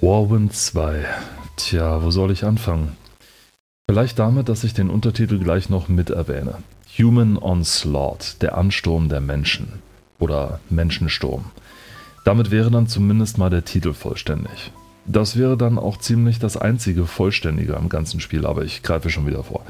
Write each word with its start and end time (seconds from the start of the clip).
Warwind 0.00 0.52
2. 0.54 1.04
Tja, 1.56 2.02
wo 2.04 2.12
soll 2.12 2.30
ich 2.30 2.44
anfangen? 2.44 2.96
Vielleicht 3.90 4.18
damit, 4.20 4.48
dass 4.48 4.62
ich 4.62 4.72
den 4.72 4.90
Untertitel 4.90 5.40
gleich 5.40 5.68
noch 5.68 5.88
mit 5.88 6.10
erwähne. 6.10 6.58
Human 6.96 7.38
Onslaught, 7.38 8.36
der 8.40 8.56
Ansturm 8.56 9.08
der 9.08 9.20
Menschen. 9.20 9.80
Oder 10.20 10.60
Menschensturm. 10.70 11.46
Damit 12.24 12.52
wäre 12.52 12.70
dann 12.70 12.86
zumindest 12.86 13.36
mal 13.36 13.50
der 13.50 13.64
Titel 13.64 13.94
vollständig. 13.94 14.70
Das 15.06 15.36
wäre 15.36 15.56
dann 15.56 15.76
auch 15.76 15.96
ziemlich 15.96 16.38
das 16.38 16.56
einzige 16.56 17.06
Vollständige 17.06 17.76
am 17.76 17.88
ganzen 17.88 18.20
Spiel, 18.20 18.46
aber 18.46 18.62
ich 18.62 18.84
greife 18.84 19.10
schon 19.10 19.26
wieder 19.26 19.42
vor. 19.42 19.64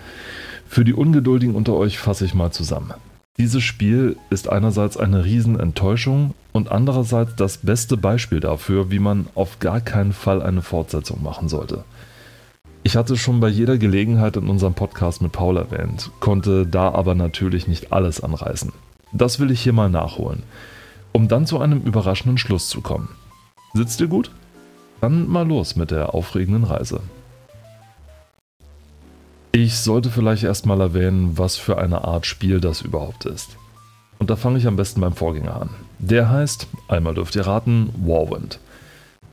Für 0.68 0.84
die 0.84 0.94
Ungeduldigen 0.94 1.54
unter 1.54 1.74
euch 1.74 1.98
fasse 1.98 2.26
ich 2.26 2.34
mal 2.34 2.50
zusammen. 2.50 2.92
Dieses 3.38 3.62
Spiel 3.62 4.16
ist 4.30 4.48
einerseits 4.48 4.96
eine 4.96 5.24
Riesenenttäuschung 5.24 6.34
und 6.52 6.72
andererseits 6.72 7.36
das 7.36 7.58
beste 7.58 7.96
Beispiel 7.96 8.40
dafür, 8.40 8.90
wie 8.90 8.98
man 8.98 9.28
auf 9.36 9.60
gar 9.60 9.80
keinen 9.80 10.12
Fall 10.12 10.42
eine 10.42 10.60
Fortsetzung 10.60 11.22
machen 11.22 11.48
sollte. 11.48 11.84
Ich 12.82 12.96
hatte 12.96 13.16
schon 13.16 13.38
bei 13.38 13.48
jeder 13.48 13.78
Gelegenheit 13.78 14.36
in 14.36 14.48
unserem 14.48 14.74
Podcast 14.74 15.22
mit 15.22 15.30
Paul 15.30 15.56
erwähnt, 15.56 16.10
konnte 16.18 16.66
da 16.66 16.90
aber 16.90 17.14
natürlich 17.14 17.68
nicht 17.68 17.92
alles 17.92 18.20
anreißen. 18.20 18.72
Das 19.12 19.38
will 19.38 19.52
ich 19.52 19.60
hier 19.60 19.72
mal 19.72 19.88
nachholen, 19.88 20.42
um 21.12 21.28
dann 21.28 21.46
zu 21.46 21.60
einem 21.60 21.82
überraschenden 21.82 22.38
Schluss 22.38 22.68
zu 22.68 22.80
kommen. 22.80 23.08
Sitzt 23.72 24.00
ihr 24.00 24.08
gut? 24.08 24.32
Dann 25.00 25.28
mal 25.28 25.46
los 25.46 25.76
mit 25.76 25.92
der 25.92 26.12
aufregenden 26.12 26.64
Reise. 26.64 27.02
Ich 29.60 29.74
sollte 29.74 30.10
vielleicht 30.10 30.44
erstmal 30.44 30.80
erwähnen, 30.80 31.36
was 31.36 31.56
für 31.56 31.78
eine 31.78 32.04
Art 32.04 32.26
Spiel 32.26 32.60
das 32.60 32.80
überhaupt 32.80 33.24
ist. 33.24 33.56
Und 34.20 34.30
da 34.30 34.36
fange 34.36 34.56
ich 34.56 34.68
am 34.68 34.76
besten 34.76 35.00
beim 35.00 35.14
Vorgänger 35.14 35.60
an. 35.60 35.70
Der 35.98 36.30
heißt, 36.30 36.68
einmal 36.86 37.14
dürft 37.14 37.34
ihr 37.34 37.44
raten, 37.44 37.90
Warwind. 38.06 38.60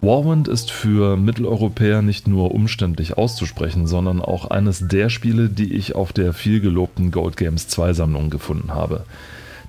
Warwind 0.01 0.47
ist 0.47 0.71
für 0.71 1.15
Mitteleuropäer 1.15 2.01
nicht 2.01 2.27
nur 2.27 2.55
umständlich 2.55 3.19
auszusprechen, 3.19 3.85
sondern 3.85 4.19
auch 4.19 4.49
eines 4.49 4.87
der 4.87 5.09
Spiele, 5.09 5.47
die 5.47 5.75
ich 5.75 5.93
auf 5.93 6.11
der 6.11 6.33
vielgelobten 6.33 7.11
Gold 7.11 7.37
Games 7.37 7.67
2 7.67 7.93
Sammlung 7.93 8.31
gefunden 8.31 8.73
habe. 8.73 9.03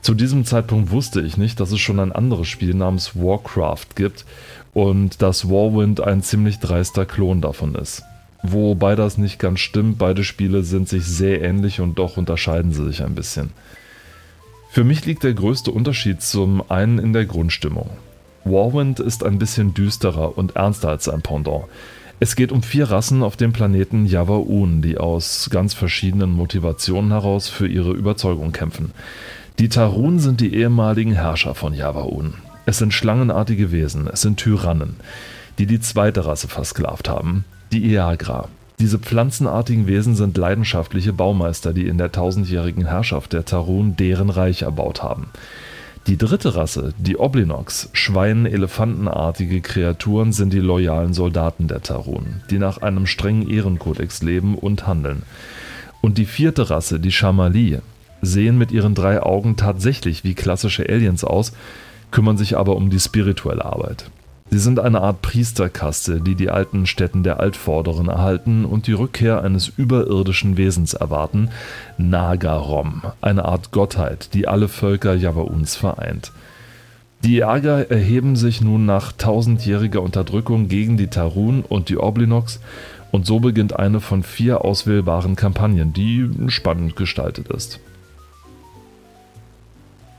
Zu 0.01 0.15
diesem 0.15 0.47
Zeitpunkt 0.47 0.91
wusste 0.91 1.21
ich 1.21 1.37
nicht, 1.37 1.61
dass 1.61 1.71
es 1.71 1.81
schon 1.81 2.01
ein 2.01 2.13
anderes 2.13 2.49
Spiel 2.49 2.73
namens 2.73 3.15
Warcraft 3.15 3.95
gibt 3.95 4.25
und 4.73 5.21
dass 5.21 5.51
Warwind 5.51 6.01
ein 6.01 6.23
ziemlich 6.23 6.61
dreister 6.61 7.05
Klon 7.05 7.43
davon 7.43 7.75
ist. 7.75 8.05
Wobei 8.53 8.95
das 8.95 9.19
nicht 9.19 9.39
ganz 9.39 9.61
stimmt, 9.61 9.99
beide 9.99 10.23
Spiele 10.23 10.63
sind 10.63 10.89
sich 10.89 11.05
sehr 11.05 11.43
ähnlich 11.43 11.81
und 11.81 11.99
doch 11.99 12.17
unterscheiden 12.17 12.73
sie 12.73 12.85
sich 12.85 13.03
ein 13.03 13.15
bisschen. 13.15 13.51
Für 14.71 14.85
mich 14.85 15.05
liegt 15.05 15.25
der 15.25 15.35
größte 15.35 15.71
Unterschied 15.71 16.23
zum 16.23 16.71
einen 16.71 16.99
in 16.99 17.13
der 17.13 17.25
Grundstimmung. 17.25 17.91
Warwind 18.45 19.01
ist 19.01 19.25
ein 19.25 19.39
bisschen 19.39 19.75
düsterer 19.75 20.39
und 20.39 20.55
ernster 20.55 20.91
als 20.91 21.05
sein 21.05 21.23
Pendant. 21.23 21.65
Es 22.21 22.37
geht 22.37 22.53
um 22.53 22.63
vier 22.63 22.91
Rassen 22.91 23.23
auf 23.23 23.37
dem 23.37 23.53
Planeten 23.53 24.07
Yavaun, 24.07 24.81
die 24.81 24.97
aus 24.97 25.51
ganz 25.51 25.75
verschiedenen 25.75 26.31
Motivationen 26.31 27.11
heraus 27.11 27.49
für 27.49 27.67
ihre 27.67 27.93
Überzeugung 27.93 28.53
kämpfen. 28.53 28.93
Die 29.59 29.69
Tarun 29.69 30.21
sind 30.21 30.41
die 30.41 30.55
ehemaligen 30.55 31.13
Herrscher 31.13 31.55
von 31.55 31.75
Yavaun. 31.75 32.35
Es 32.65 32.79
sind 32.79 32.95
schlangenartige 32.95 33.73
Wesen, 33.73 34.09
es 34.13 34.21
sind 34.21 34.39
Tyrannen, 34.39 34.97
die 35.59 35.67
die 35.67 35.81
zweite 35.81 36.27
Rasse 36.27 36.49
versklavt 36.49 37.09
haben, 37.09 37.45
die 37.73 37.93
Eagra. 37.93 38.49
Diese 38.79 38.99
pflanzenartigen 38.99 39.87
Wesen 39.87 40.15
sind 40.15 40.37
leidenschaftliche 40.37 41.13
Baumeister, 41.13 41.73
die 41.73 41.87
in 41.87 41.97
der 41.97 42.13
tausendjährigen 42.13 42.87
Herrschaft 42.87 43.33
der 43.33 43.45
Tarun 43.45 43.97
deren 43.97 44.29
Reich 44.29 44.63
erbaut 44.63 45.03
haben. 45.03 45.31
Die 46.07 46.19
dritte 46.19 46.55
Rasse, 46.55 46.95
die 46.99 47.19
Oblinox, 47.19 47.89
Schwein-Elefantenartige 47.93 49.61
Kreaturen, 49.61 50.33
sind 50.33 50.53
die 50.53 50.61
loyalen 50.61 51.15
Soldaten 51.15 51.67
der 51.67 51.83
Tarun, 51.83 52.43
die 52.51 52.59
nach 52.59 52.79
einem 52.79 53.07
strengen 53.07 53.49
Ehrenkodex 53.51 54.23
leben 54.23 54.57
und 54.57 54.87
handeln. 54.87 55.23
Und 56.03 56.19
die 56.19 56.27
vierte 56.27 56.71
Rasse, 56.71 57.01
die 57.01 57.11
Shamali, 57.11 57.79
sehen 58.23 58.57
mit 58.57 58.71
ihren 58.71 58.95
drei 58.95 59.21
Augen 59.21 59.57
tatsächlich 59.57 60.23
wie 60.23 60.35
klassische 60.35 60.89
Aliens 60.89 61.25
aus, 61.25 61.53
kümmern 62.13 62.37
sich 62.37 62.57
aber 62.57 62.77
um 62.77 62.91
die 62.91 63.01
spirituelle 63.01 63.65
Arbeit. 63.65 64.09
Sie 64.49 64.59
sind 64.59 64.79
eine 64.79 65.01
Art 65.01 65.23
Priesterkaste, 65.23 66.21
die 66.21 66.37
die 66.37 66.51
alten 66.51 66.87
Stätten 66.87 67.25
der 67.25 67.41
Altvorderen 67.41 68.09
erhalten 68.09 68.65
und 68.65 68.87
die 68.87 68.93
Rückkehr 68.93 69.43
eines 69.43 69.69
überirdischen 69.69 70.57
Wesens 70.57 70.95
erwarten, 70.95 71.51
Nagarom, 71.99 73.03
eine 73.21 73.45
Art 73.45 73.73
Gottheit, 73.73 74.35
die 74.35 74.47
alle 74.47 74.69
Völker 74.69 75.15
Javauns 75.15 75.75
vereint. 75.75 76.31
Die 77.25 77.39
Iaga 77.39 77.81
erheben 77.81 78.37
sich 78.37 78.61
nun 78.61 78.87
nach 78.87 79.11
tausendjähriger 79.11 80.01
Unterdrückung 80.01 80.69
gegen 80.69 80.97
die 80.97 81.09
Tarun 81.09 81.63
und 81.63 81.89
die 81.89 81.99
Oblinox 81.99 82.61
und 83.11 83.27
so 83.27 83.41
beginnt 83.41 83.77
eine 83.77 84.01
von 84.01 84.23
vier 84.23 84.65
auswählbaren 84.65 85.35
Kampagnen, 85.35 85.93
die 85.93 86.31
spannend 86.49 86.95
gestaltet 86.95 87.49
ist. 87.49 87.81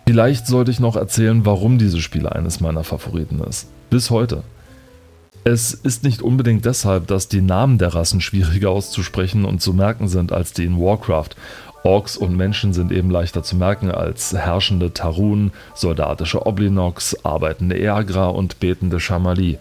Vielleicht 0.06 0.48
sollte 0.48 0.72
ich 0.72 0.80
noch 0.80 0.96
erzählen, 0.96 1.46
warum 1.46 1.78
dieses 1.78 2.02
Spiel 2.02 2.28
eines 2.28 2.60
meiner 2.60 2.84
Favoriten 2.84 3.40
ist. 3.42 3.68
Bis 3.97 4.12
heute. 4.12 4.44
Es 5.44 5.74
ist 5.74 6.03
nicht 6.03 6.22
unbedingt 6.22 6.66
deshalb, 6.66 7.08
dass 7.08 7.30
die 7.30 7.41
Namen 7.41 7.80
der 7.80 7.96
Rassen 7.96 8.22
schwieriger 8.22 8.69
auszusprechen 8.69 9.44
und 9.44 9.59
zu 9.59 9.74
merken 9.74 10.08
sind 10.08 10.31
als 10.31 10.53
die 10.53 10.66
in 10.66 10.80
Warcraft. 10.80 11.30
Orks 11.81 12.16
und 12.16 12.38
Menschen 12.38 12.74
sind 12.74 12.91
eben 12.91 13.09
leichter 13.09 13.41
zu 13.41 13.56
merken 13.56 13.90
als 13.90 14.34
herrschende 14.34 14.94
Tarun, 14.94 15.52
soldatische 15.74 16.46
Oblinox, 16.46 17.25
arbeitende 17.25 17.75
Eagra 17.75 18.28
und 18.28 18.59
betende 18.59 19.00
Shamali. 19.00 19.57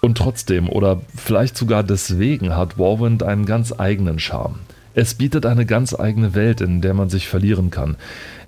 Und 0.00 0.18
trotzdem, 0.18 0.68
oder 0.68 1.00
vielleicht 1.16 1.56
sogar 1.56 1.82
deswegen, 1.82 2.54
hat 2.54 2.78
Warwind 2.78 3.24
einen 3.24 3.46
ganz 3.46 3.74
eigenen 3.76 4.20
Charme. 4.20 4.60
Es 4.94 5.14
bietet 5.14 5.44
eine 5.44 5.66
ganz 5.66 5.92
eigene 5.92 6.36
Welt, 6.36 6.60
in 6.60 6.82
der 6.82 6.94
man 6.94 7.10
sich 7.10 7.26
verlieren 7.26 7.70
kann. 7.70 7.96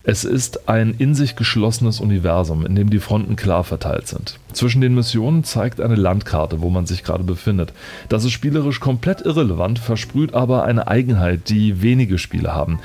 Es 0.05 0.25
ist 0.25 0.69
ein 0.69 0.95
in 0.99 1.15
sich 1.15 1.37
geschlossenes 1.37 2.01
Universum, 2.01 2.67
in 2.67 2.75
dem 2.75 2.91
die 2.91 2.99
Fronten 2.99 3.37
klar 3.37 3.63
verteilt 3.63 4.09
sind. 4.09 4.41
Zwischen 4.53 4.81
den 4.81 4.97
Missionen 4.97 5.45
zeigt 5.45 5.81
eine 5.81 5.95
Landkarte, 5.95 6.61
wo 6.61 6.71
man 6.71 6.87
sich 6.87 7.05
gerade 7.05 7.23
befindet. 7.23 7.73
Das 8.09 8.25
ist 8.25 8.33
spielerisch 8.33 8.81
komplett 8.81 9.21
irrelevant, 9.21 9.79
versprüht 9.79 10.35
aber 10.35 10.65
eine 10.65 10.89
Eigenheit, 10.89 11.49
die 11.51 11.83
wenige 11.83 12.19
Spiele 12.19 12.53
haben. 12.53 12.81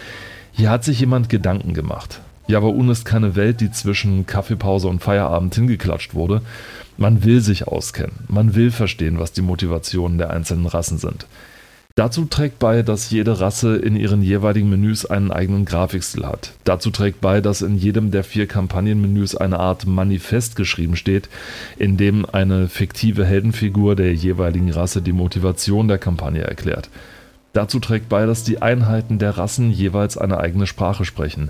Hier 0.52 0.70
hat 0.70 0.84
sich 0.84 1.00
jemand 1.00 1.30
Gedanken 1.30 1.74
gemacht. 1.74 2.22
Javaun 2.48 2.90
ist 2.90 3.04
keine 3.04 3.36
Welt, 3.36 3.62
die 3.62 3.72
zwischen 3.72 4.28
Kaffeepause 4.28 4.88
und 4.88 5.02
Feierabend 5.02 5.56
hingeklatscht 5.56 6.14
wurde. 6.14 6.42
Man 6.98 7.24
will 7.24 7.42
sich 7.42 7.68
auskennen, 7.68 8.14
man 8.28 8.56
will 8.56 8.72
verstehen, 8.72 9.20
was 9.20 9.34
die 9.34 9.42
Motivationen 9.42 10.18
der 10.18 10.30
einzelnen 10.30 10.68
Rassen 10.68 10.98
sind. 10.98 11.26
Dazu 11.98 12.26
trägt 12.26 12.60
bei, 12.60 12.84
dass 12.84 13.10
jede 13.10 13.40
Rasse 13.40 13.76
in 13.76 13.96
ihren 13.96 14.22
jeweiligen 14.22 14.70
Menüs 14.70 15.08
einen 15.08 15.32
eigenen 15.32 15.66
Grafikstil 15.66 16.28
hat. 16.28 16.52
Dazu 16.64 16.92
trägt 16.92 17.22
bei, 17.22 17.42
dass 17.42 17.64
in 17.64 17.76
jedem 17.76 18.12
der 18.12 18.24
vier 18.24 18.46
Kampagnenmenüs 18.46 19.36
eine 19.36 19.60
Art 19.60 19.88
Manifest 19.88 20.56
geschrieben 20.56 20.96
steht, 20.96 21.28
in 21.80 21.98
dem 21.98 22.24
eine 22.32 22.68
fiktive 22.68 23.26
Heldenfigur 23.26 23.96
der 23.96 24.14
jeweiligen 24.14 24.70
Rasse 24.70 25.02
die 25.02 25.12
Motivation 25.12 25.88
der 25.88 25.98
Kampagne 25.98 26.44
erklärt. 26.44 26.92
Dazu 27.54 27.80
trägt 27.80 28.10
bei, 28.10 28.28
dass 28.28 28.44
die 28.44 28.62
Einheiten 28.62 29.18
der 29.18 29.36
Rassen 29.36 29.72
jeweils 29.72 30.20
eine 30.20 30.40
eigene 30.40 30.68
Sprache 30.68 31.04
sprechen. 31.04 31.50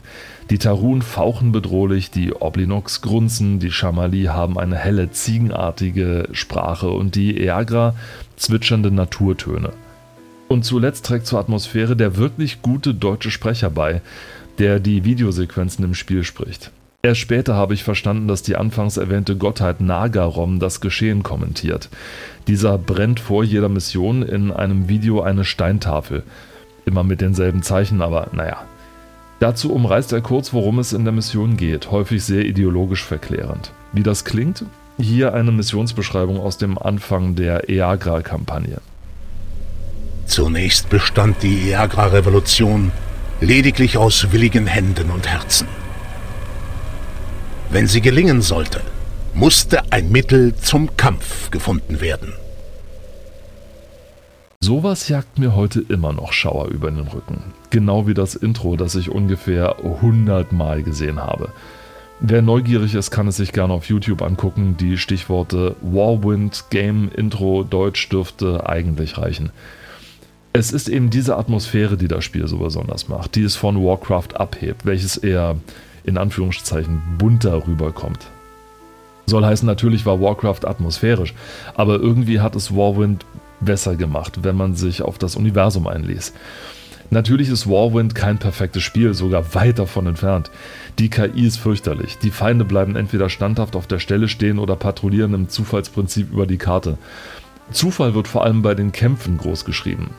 Die 0.49 0.59
Tarun 0.59 1.01
fauchen 1.01 1.51
bedrohlich, 1.51 2.09
die 2.09 2.31
Oblinox 2.31 3.01
grunzen, 3.01 3.59
die 3.59 3.71
Shamali 3.71 4.23
haben 4.23 4.57
eine 4.57 4.77
helle, 4.77 5.11
ziegenartige 5.11 6.29
Sprache 6.31 6.89
und 6.89 7.15
die 7.15 7.37
Eagra 7.37 7.95
zwitschernde 8.37 8.91
Naturtöne. 8.91 9.73
Und 10.47 10.63
zuletzt 10.63 11.05
trägt 11.05 11.27
zur 11.27 11.39
Atmosphäre 11.39 11.95
der 11.95 12.17
wirklich 12.17 12.61
gute 12.61 12.93
deutsche 12.93 13.31
Sprecher 13.31 13.69
bei, 13.69 14.01
der 14.59 14.79
die 14.79 15.03
Videosequenzen 15.03 15.83
im 15.83 15.93
Spiel 15.93 16.23
spricht. 16.23 16.71
Erst 17.03 17.21
später 17.21 17.53
habe 17.53 17.73
ich 17.73 17.83
verstanden, 17.83 18.27
dass 18.27 18.41
die 18.41 18.55
anfangs 18.55 18.97
erwähnte 18.97 19.35
Gottheit 19.35 19.81
Nagarom 19.81 20.59
das 20.59 20.81
Geschehen 20.81 21.21
kommentiert. 21.21 21.89
Dieser 22.47 22.77
brennt 22.77 23.19
vor 23.19 23.43
jeder 23.43 23.69
Mission 23.69 24.23
in 24.23 24.51
einem 24.51 24.89
Video 24.89 25.21
eine 25.21 25.45
Steintafel. 25.45 26.23
Immer 26.85 27.03
mit 27.03 27.21
denselben 27.21 27.61
Zeichen, 27.61 28.01
aber 28.01 28.29
naja. 28.33 28.63
Dazu 29.39 29.71
umreißt 29.71 30.11
er 30.13 30.21
kurz, 30.21 30.53
worum 30.53 30.79
es 30.79 30.93
in 30.93 31.03
der 31.03 31.13
Mission 31.13 31.57
geht, 31.57 31.91
häufig 31.91 32.23
sehr 32.23 32.45
ideologisch 32.45 33.03
verklärend. 33.03 33.71
Wie 33.93 34.03
das 34.03 34.25
klingt? 34.25 34.65
Hier 34.97 35.35
eine 35.35 35.51
Missionsbeschreibung 35.51 36.39
aus 36.39 36.57
dem 36.57 36.77
Anfang 36.79 37.35
der 37.35 37.69
EAGRA-Kampagne. 37.69 38.79
Zunächst 40.37 40.89
bestand 40.89 41.41
die 41.41 41.67
Iagra-Revolution 41.69 42.91
lediglich 43.41 43.97
aus 43.97 44.31
willigen 44.31 44.67
Händen 44.67 45.09
und 45.09 45.27
Herzen. 45.27 45.67
Wenn 47.71 47.87
sie 47.87 48.01
gelingen 48.01 48.43
sollte, 48.43 48.81
musste 49.33 49.91
ein 49.91 50.11
Mittel 50.11 50.53
zum 50.53 50.95
Kampf 50.95 51.49
gefunden 51.49 52.01
werden. 52.01 52.33
Sowas 54.59 55.09
jagt 55.09 55.39
mir 55.39 55.55
heute 55.55 55.81
immer 55.89 56.13
noch 56.13 56.33
Schauer 56.33 56.67
über 56.67 56.91
den 56.91 57.07
Rücken. 57.07 57.55
Genau 57.71 58.05
wie 58.05 58.13
das 58.13 58.35
Intro, 58.35 58.75
das 58.75 58.93
ich 58.93 59.09
ungefähr 59.09 59.77
100 59.83 60.51
Mal 60.51 60.83
gesehen 60.83 61.19
habe. 61.19 61.49
Wer 62.19 62.43
neugierig 62.43 62.93
ist, 62.93 63.09
kann 63.09 63.27
es 63.27 63.37
sich 63.37 63.53
gerne 63.53 63.73
auf 63.73 63.89
YouTube 63.89 64.21
angucken. 64.21 64.77
Die 64.79 64.99
Stichworte 64.99 65.75
Warwind, 65.81 66.65
Game, 66.69 67.09
Intro, 67.09 67.63
Deutsch 67.63 68.07
dürfte 68.09 68.69
eigentlich 68.69 69.17
reichen. 69.17 69.51
Es 70.57 70.71
ist 70.71 70.89
eben 70.89 71.11
diese 71.11 71.37
Atmosphäre, 71.37 71.97
die 71.97 72.07
das 72.07 72.23
Spiel 72.23 72.47
so 72.47 72.57
besonders 72.57 73.07
macht, 73.07 73.35
die 73.35 73.43
es 73.43 73.55
von 73.55 73.75
Warcraft 73.75 74.29
abhebt, 74.33 74.87
welches 74.87 75.15
eher 75.15 75.55
in 76.03 76.17
Anführungszeichen 76.17 76.99
bunter 77.19 77.67
rüberkommt. 77.67 78.25
Soll 79.27 79.45
heißen, 79.45 79.67
natürlich 79.67 80.07
war 80.07 80.19
Warcraft 80.19 80.65
atmosphärisch, 80.65 81.35
aber 81.75 81.99
irgendwie 81.99 82.39
hat 82.39 82.55
es 82.55 82.75
Warwind 82.75 83.23
besser 83.59 83.95
gemacht, 83.95 84.39
wenn 84.41 84.55
man 84.55 84.73
sich 84.73 85.03
auf 85.03 85.19
das 85.19 85.35
Universum 85.35 85.85
einließ. 85.85 86.33
Natürlich 87.11 87.49
ist 87.49 87.69
Warwind 87.69 88.15
kein 88.15 88.39
perfektes 88.39 88.81
Spiel, 88.81 89.13
sogar 89.13 89.53
weit 89.53 89.77
davon 89.77 90.07
entfernt. 90.07 90.49
Die 90.97 91.11
KI 91.11 91.45
ist 91.45 91.57
fürchterlich. 91.57 92.17
Die 92.17 92.31
Feinde 92.31 92.65
bleiben 92.65 92.95
entweder 92.95 93.29
standhaft 93.29 93.75
auf 93.75 93.85
der 93.85 93.99
Stelle 93.99 94.27
stehen 94.27 94.57
oder 94.57 94.75
patrouillieren 94.75 95.35
im 95.35 95.49
Zufallsprinzip 95.49 96.31
über 96.31 96.47
die 96.47 96.57
Karte. 96.57 96.97
Zufall 97.71 98.15
wird 98.15 98.27
vor 98.27 98.43
allem 98.43 98.63
bei 98.63 98.73
den 98.73 98.91
Kämpfen 98.91 99.37
groß 99.37 99.63
geschrieben. 99.63 100.09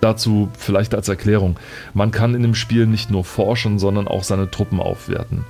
Dazu 0.00 0.48
vielleicht 0.58 0.94
als 0.94 1.08
Erklärung, 1.08 1.56
man 1.94 2.10
kann 2.10 2.34
in 2.34 2.42
dem 2.42 2.54
Spiel 2.54 2.86
nicht 2.86 3.10
nur 3.10 3.24
forschen, 3.24 3.78
sondern 3.78 4.08
auch 4.08 4.24
seine 4.24 4.50
Truppen 4.50 4.80
aufwerten. 4.80 5.44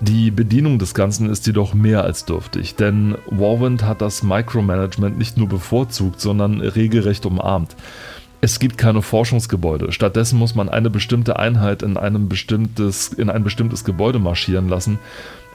Die 0.00 0.30
Bedienung 0.30 0.78
des 0.78 0.92
Ganzen 0.92 1.30
ist 1.30 1.46
jedoch 1.46 1.72
mehr 1.72 2.02
als 2.02 2.24
dürftig, 2.24 2.74
denn 2.74 3.16
Warwind 3.26 3.84
hat 3.84 4.02
das 4.02 4.22
Micromanagement 4.22 5.16
nicht 5.16 5.38
nur 5.38 5.48
bevorzugt, 5.48 6.20
sondern 6.20 6.60
regelrecht 6.60 7.24
umarmt. 7.26 7.76
Es 8.40 8.58
gibt 8.58 8.76
keine 8.76 9.00
Forschungsgebäude. 9.00 9.92
Stattdessen 9.92 10.38
muss 10.38 10.54
man 10.54 10.68
eine 10.68 10.90
bestimmte 10.90 11.38
Einheit 11.38 11.82
in, 11.82 11.96
einem 11.96 12.28
bestimmtes, 12.28 13.08
in 13.08 13.30
ein 13.30 13.44
bestimmtes 13.44 13.84
Gebäude 13.84 14.18
marschieren 14.18 14.68
lassen. 14.68 14.98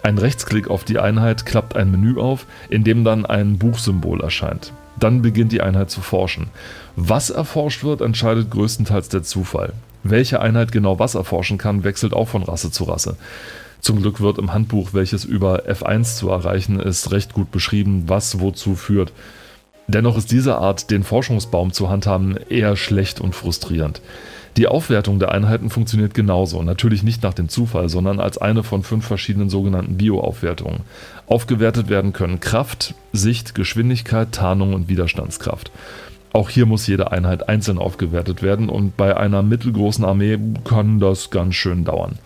Ein 0.01 0.17
Rechtsklick 0.17 0.69
auf 0.69 0.83
die 0.83 0.99
Einheit 0.99 1.45
klappt 1.45 1.75
ein 1.75 1.91
Menü 1.91 2.19
auf, 2.19 2.45
in 2.69 2.83
dem 2.83 3.03
dann 3.03 3.25
ein 3.25 3.57
Buchsymbol 3.57 4.21
erscheint. 4.21 4.71
Dann 4.97 5.21
beginnt 5.21 5.51
die 5.51 5.61
Einheit 5.61 5.89
zu 5.89 6.01
forschen. 6.01 6.47
Was 6.95 7.29
erforscht 7.29 7.83
wird, 7.83 8.01
entscheidet 8.01 8.51
größtenteils 8.51 9.09
der 9.09 9.23
Zufall. 9.23 9.73
Welche 10.03 10.41
Einheit 10.41 10.71
genau 10.71 10.99
was 10.99 11.15
erforschen 11.15 11.57
kann, 11.57 11.83
wechselt 11.83 12.13
auch 12.13 12.27
von 12.27 12.43
Rasse 12.43 12.71
zu 12.71 12.85
Rasse. 12.85 13.17
Zum 13.81 14.01
Glück 14.01 14.19
wird 14.19 14.37
im 14.37 14.53
Handbuch, 14.53 14.89
welches 14.93 15.23
über 15.23 15.63
F1 15.69 16.17
zu 16.17 16.29
erreichen 16.29 16.79
ist, 16.79 17.11
recht 17.11 17.33
gut 17.33 17.51
beschrieben, 17.51 18.03
was 18.07 18.39
wozu 18.39 18.75
führt. 18.75 19.13
Dennoch 19.87 20.17
ist 20.17 20.31
diese 20.31 20.57
Art, 20.57 20.91
den 20.91 21.03
Forschungsbaum 21.03 21.71
zu 21.71 21.89
handhaben, 21.89 22.37
eher 22.49 22.75
schlecht 22.75 23.19
und 23.19 23.35
frustrierend. 23.35 24.01
Die 24.59 24.67
Aufwertung 24.67 25.19
der 25.19 25.31
Einheiten 25.31 25.69
funktioniert 25.69 26.13
genauso, 26.13 26.61
natürlich 26.63 27.01
nicht 27.01 27.23
nach 27.23 27.33
dem 27.33 27.47
Zufall, 27.47 27.87
sondern 27.87 28.19
als 28.19 28.37
eine 28.37 28.61
von 28.61 28.83
fünf 28.83 29.05
verschiedenen 29.05 29.49
sogenannten 29.49 29.95
Bio-Aufwertungen. 29.95 30.81
Aufgewertet 31.27 31.87
werden 31.87 32.11
können 32.11 32.41
Kraft, 32.41 32.93
Sicht, 33.13 33.55
Geschwindigkeit, 33.55 34.33
Tarnung 34.33 34.73
und 34.73 34.89
Widerstandskraft. 34.89 35.71
Auch 36.33 36.49
hier 36.49 36.65
muss 36.65 36.87
jede 36.87 37.13
Einheit 37.13 37.47
einzeln 37.47 37.77
aufgewertet 37.77 38.43
werden 38.43 38.67
und 38.67 38.97
bei 38.97 39.15
einer 39.15 39.43
mittelgroßen 39.43 40.03
Armee 40.03 40.37
kann 40.65 40.99
das 40.99 41.29
ganz 41.29 41.55
schön 41.55 41.85
dauern 41.85 42.19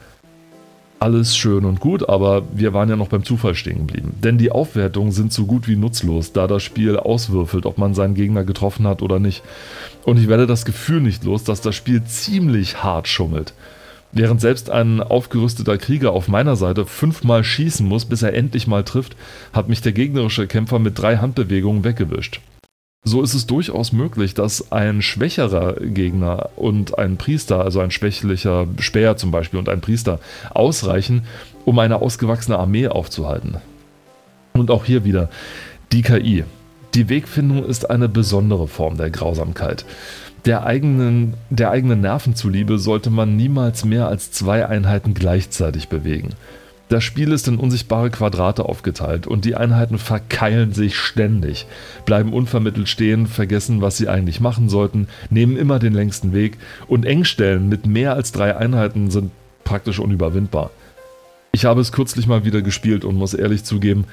alles 1.03 1.35
schön 1.35 1.65
und 1.65 1.81
gut, 1.81 2.07
aber 2.07 2.44
wir 2.53 2.73
waren 2.73 2.88
ja 2.88 2.95
noch 2.95 3.09
beim 3.09 3.25
Zufall 3.25 3.55
stehen 3.55 3.79
geblieben. 3.79 4.15
Denn 4.23 4.38
die 4.38 4.51
Aufwertungen 4.51 5.11
sind 5.11 5.33
so 5.33 5.45
gut 5.45 5.67
wie 5.67 5.75
nutzlos, 5.75 6.31
da 6.31 6.47
das 6.47 6.63
Spiel 6.63 6.95
auswürfelt, 6.95 7.65
ob 7.65 7.77
man 7.77 7.94
seinen 7.94 8.15
Gegner 8.15 8.45
getroffen 8.45 8.88
hat 8.88 9.01
oder 9.01 9.19
nicht. 9.19 9.44
Und 10.05 10.17
ich 10.17 10.29
werde 10.29 10.47
das 10.47 10.63
Gefühl 10.63 11.01
nicht 11.01 11.25
los, 11.25 11.44
dass 11.44 11.59
das 11.59 11.75
Spiel 11.75 12.05
ziemlich 12.05 12.83
hart 12.83 13.09
schummelt. 13.09 13.53
Während 14.13 14.39
selbst 14.39 14.69
ein 14.69 15.01
aufgerüsteter 15.01 15.77
Krieger 15.77 16.13
auf 16.13 16.29
meiner 16.29 16.55
Seite 16.55 16.85
fünfmal 16.85 17.44
schießen 17.44 17.85
muss, 17.85 18.05
bis 18.05 18.21
er 18.21 18.33
endlich 18.33 18.67
mal 18.67 18.85
trifft, 18.85 19.17
hat 19.51 19.67
mich 19.67 19.81
der 19.81 19.91
gegnerische 19.91 20.47
Kämpfer 20.47 20.79
mit 20.79 20.97
drei 20.97 21.17
Handbewegungen 21.17 21.83
weggewischt. 21.83 22.39
So 23.05 23.21
ist 23.21 23.33
es 23.33 23.45
durchaus 23.45 23.91
möglich, 23.91 24.33
dass 24.33 24.71
ein 24.71 25.01
schwächerer 25.01 25.73
Gegner 25.73 26.50
und 26.55 26.97
ein 26.97 27.17
Priester, 27.17 27.61
also 27.61 27.81
ein 27.81 27.91
schwächlicher 27.91 28.65
Speer 28.79 29.17
zum 29.17 29.29
Beispiel 29.29 29.59
und 29.59 29.67
ein 29.67 29.81
Priester, 29.81 30.19
ausreichen, 30.53 31.23
um 31.65 31.79
eine 31.79 32.01
ausgewachsene 32.01 32.57
Armee 32.57 32.88
aufzuhalten. 32.88 33.57
Und 34.53 34.71
auch 34.71 34.85
hier 34.85 35.03
wieder 35.03 35.29
die 35.91 36.01
KI. 36.01 36.45
Die 36.94 37.09
Wegfindung 37.09 37.65
ist 37.65 37.89
eine 37.89 38.07
besondere 38.07 38.69
Form 38.69 38.95
der 38.95 39.09
Grausamkeit. 39.09 39.83
Der 40.45 40.65
eigenen, 40.65 41.33
der 41.50 41.71
eigenen 41.71 42.00
Nerven 42.00 42.35
zuliebe 42.35 42.77
sollte 42.77 43.09
man 43.09 43.35
niemals 43.35 43.83
mehr 43.83 44.07
als 44.07 44.31
zwei 44.31 44.65
Einheiten 44.65 45.13
gleichzeitig 45.13 45.89
bewegen. 45.89 46.29
Das 46.94 47.04
Spiel 47.04 47.31
ist 47.31 47.48
in 47.48 47.57
unsichtbare 47.57 48.12
Quadrate 48.12 48.66
aufgeteilt 48.66 49.25
und 49.25 49.45
die 49.45 49.56
Einheiten 49.56 49.98
verkeilen 49.98 50.74
sich 50.74 50.95
ständig, 50.95 51.66
bleiben 52.06 52.34
unvermittelt 52.34 52.88
stehen, 52.88 53.25
vergessen, 53.25 53.81
was 53.81 53.98
sie 53.98 54.10
eigentlich 54.10 54.40
machen 54.40 54.69
sollten, 54.69 55.07
nehmen 55.31 55.57
immer 55.57 55.80
den 55.80 55.94
längsten 55.94 56.34
Weg 56.34 56.60
und 56.86 57.07
Engstellen 57.07 57.68
mit 57.68 57.88
mehr 57.88 58.13
als 58.13 58.31
drei 58.31 58.56
Einheiten 58.56 59.10
sind 59.10 59.31
praktisch 59.63 59.98
unüberwindbar. 59.98 60.69
Ich 61.51 61.66
habe 61.66 61.81
es 61.81 61.92
kürzlich 61.92 62.28
mal 62.28 62.45
wieder 62.45 62.62
gespielt 62.62 63.06
und 63.06 63.16
muss 63.16 63.34
ehrlich 63.34 63.63
zugeben, 63.63 64.06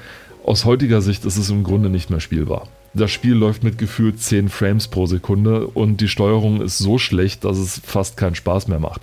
aus 0.43 0.65
heutiger 0.65 1.03
Sicht 1.03 1.23
ist 1.23 1.37
es 1.37 1.51
im 1.51 1.63
Grunde 1.63 1.91
nicht 1.91 2.09
mehr 2.09 2.19
spielbar. 2.19 2.67
Das 2.95 3.11
Spiel 3.11 3.35
läuft 3.35 3.63
mit 3.63 3.77
gefühlt 3.77 4.19
10 4.19 4.49
Frames 4.49 4.87
pro 4.87 5.05
Sekunde 5.05 5.67
und 5.67 6.01
die 6.01 6.07
Steuerung 6.07 6.61
ist 6.61 6.79
so 6.79 6.97
schlecht, 6.97 7.45
dass 7.45 7.59
es 7.59 7.79
fast 7.85 8.17
keinen 8.17 8.33
Spaß 8.33 8.69
mehr 8.69 8.79
macht. 8.79 9.01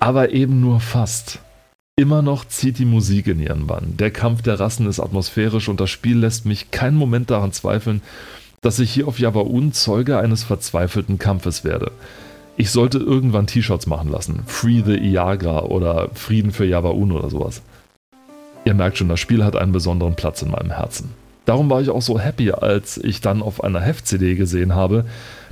Aber 0.00 0.30
eben 0.30 0.62
nur 0.62 0.80
fast. 0.80 1.38
Immer 1.94 2.22
noch 2.22 2.46
zieht 2.46 2.78
die 2.78 2.86
Musik 2.86 3.26
in 3.26 3.38
ihren 3.38 3.66
Bann. 3.66 3.98
Der 3.98 4.10
Kampf 4.10 4.40
der 4.40 4.58
Rassen 4.58 4.86
ist 4.86 4.98
atmosphärisch 4.98 5.68
und 5.68 5.78
das 5.78 5.90
Spiel 5.90 6.16
lässt 6.16 6.46
mich 6.46 6.70
keinen 6.70 6.96
Moment 6.96 7.28
daran 7.30 7.52
zweifeln, 7.52 8.00
dass 8.62 8.78
ich 8.78 8.90
hier 8.90 9.08
auf 9.08 9.18
Javaun 9.18 9.74
Zeuge 9.74 10.18
eines 10.18 10.42
verzweifelten 10.42 11.18
Kampfes 11.18 11.64
werde. 11.64 11.92
Ich 12.56 12.70
sollte 12.70 12.96
irgendwann 12.96 13.46
T-Shirts 13.46 13.86
machen 13.86 14.10
lassen. 14.10 14.42
Free 14.46 14.82
the 14.82 14.96
Iagra 14.96 15.64
oder 15.64 16.08
Frieden 16.14 16.52
für 16.52 16.64
Javaun 16.64 17.12
oder 17.12 17.28
sowas. 17.28 17.60
Ihr 18.64 18.72
merkt 18.72 18.96
schon, 18.96 19.10
das 19.10 19.20
Spiel 19.20 19.44
hat 19.44 19.56
einen 19.56 19.72
besonderen 19.72 20.14
Platz 20.14 20.40
in 20.40 20.50
meinem 20.50 20.70
Herzen. 20.70 21.10
Darum 21.44 21.68
war 21.68 21.82
ich 21.82 21.90
auch 21.90 22.00
so 22.00 22.18
happy, 22.18 22.52
als 22.52 22.96
ich 22.96 23.20
dann 23.20 23.42
auf 23.42 23.62
einer 23.62 23.80
Heft-CD 23.80 24.36
gesehen 24.36 24.74
habe, 24.74 25.04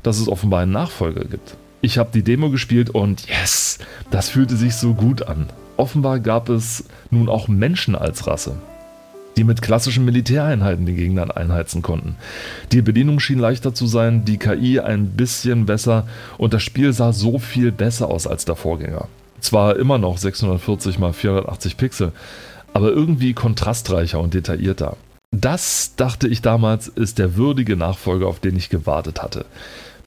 dass 0.03 0.19
es 0.19 0.29
offenbar 0.29 0.61
einen 0.61 0.73
Nachfolger 0.73 1.25
gibt. 1.27 1.57
Ich 1.83 1.99
habe 1.99 2.11
die 2.15 2.23
Demo 2.23 2.49
gespielt 2.49 2.89
und 2.89 3.27
yes, 3.29 3.79
das 4.11 4.31
fühlte 4.31 4.57
sich 4.57 4.75
so 4.77 4.95
gut 4.95 5.23
an. 5.29 5.51
Offenbar 5.81 6.21
gab 6.21 6.51
es 6.51 6.85
nun 7.11 7.31
auch 7.31 7.49
Menschen 7.49 7.97
als 7.97 8.27
Rasse, 8.27 8.57
die 9.39 9.45
mit 9.45 9.63
klassischen 9.63 10.05
Militäreinheiten 10.05 10.85
die 10.85 10.93
Gegner 10.93 11.35
einheizen 11.35 11.81
konnten. 11.81 12.17
Die 12.71 12.83
Bedienung 12.83 13.19
schien 13.19 13.39
leichter 13.39 13.73
zu 13.73 13.87
sein, 13.87 14.27
die 14.27 14.37
KI 14.37 14.79
ein 14.81 15.13
bisschen 15.13 15.65
besser 15.65 16.07
und 16.37 16.53
das 16.53 16.63
Spiel 16.63 16.93
sah 16.93 17.15
so 17.15 17.39
viel 17.39 17.73
besser 17.73 18.09
aus 18.09 18.27
als 18.27 18.45
der 18.45 18.57
Vorgänger. 18.57 19.09
Zwar 19.41 19.77
immer 19.77 19.97
noch 19.97 20.19
640 20.19 20.99
x 20.99 21.17
480 21.17 21.79
Pixel, 21.79 22.13
aber 22.75 22.91
irgendwie 22.91 23.33
kontrastreicher 23.33 24.21
und 24.21 24.35
detaillierter. 24.35 24.99
Das, 25.35 25.95
dachte 25.97 26.29
ich 26.29 26.43
damals, 26.43 26.89
ist 26.89 27.19
der 27.19 27.37
würdige 27.37 27.77
Nachfolger, 27.77 28.27
auf 28.27 28.39
den 28.39 28.55
ich 28.55 28.69
gewartet 28.69 29.23
hatte. 29.23 29.47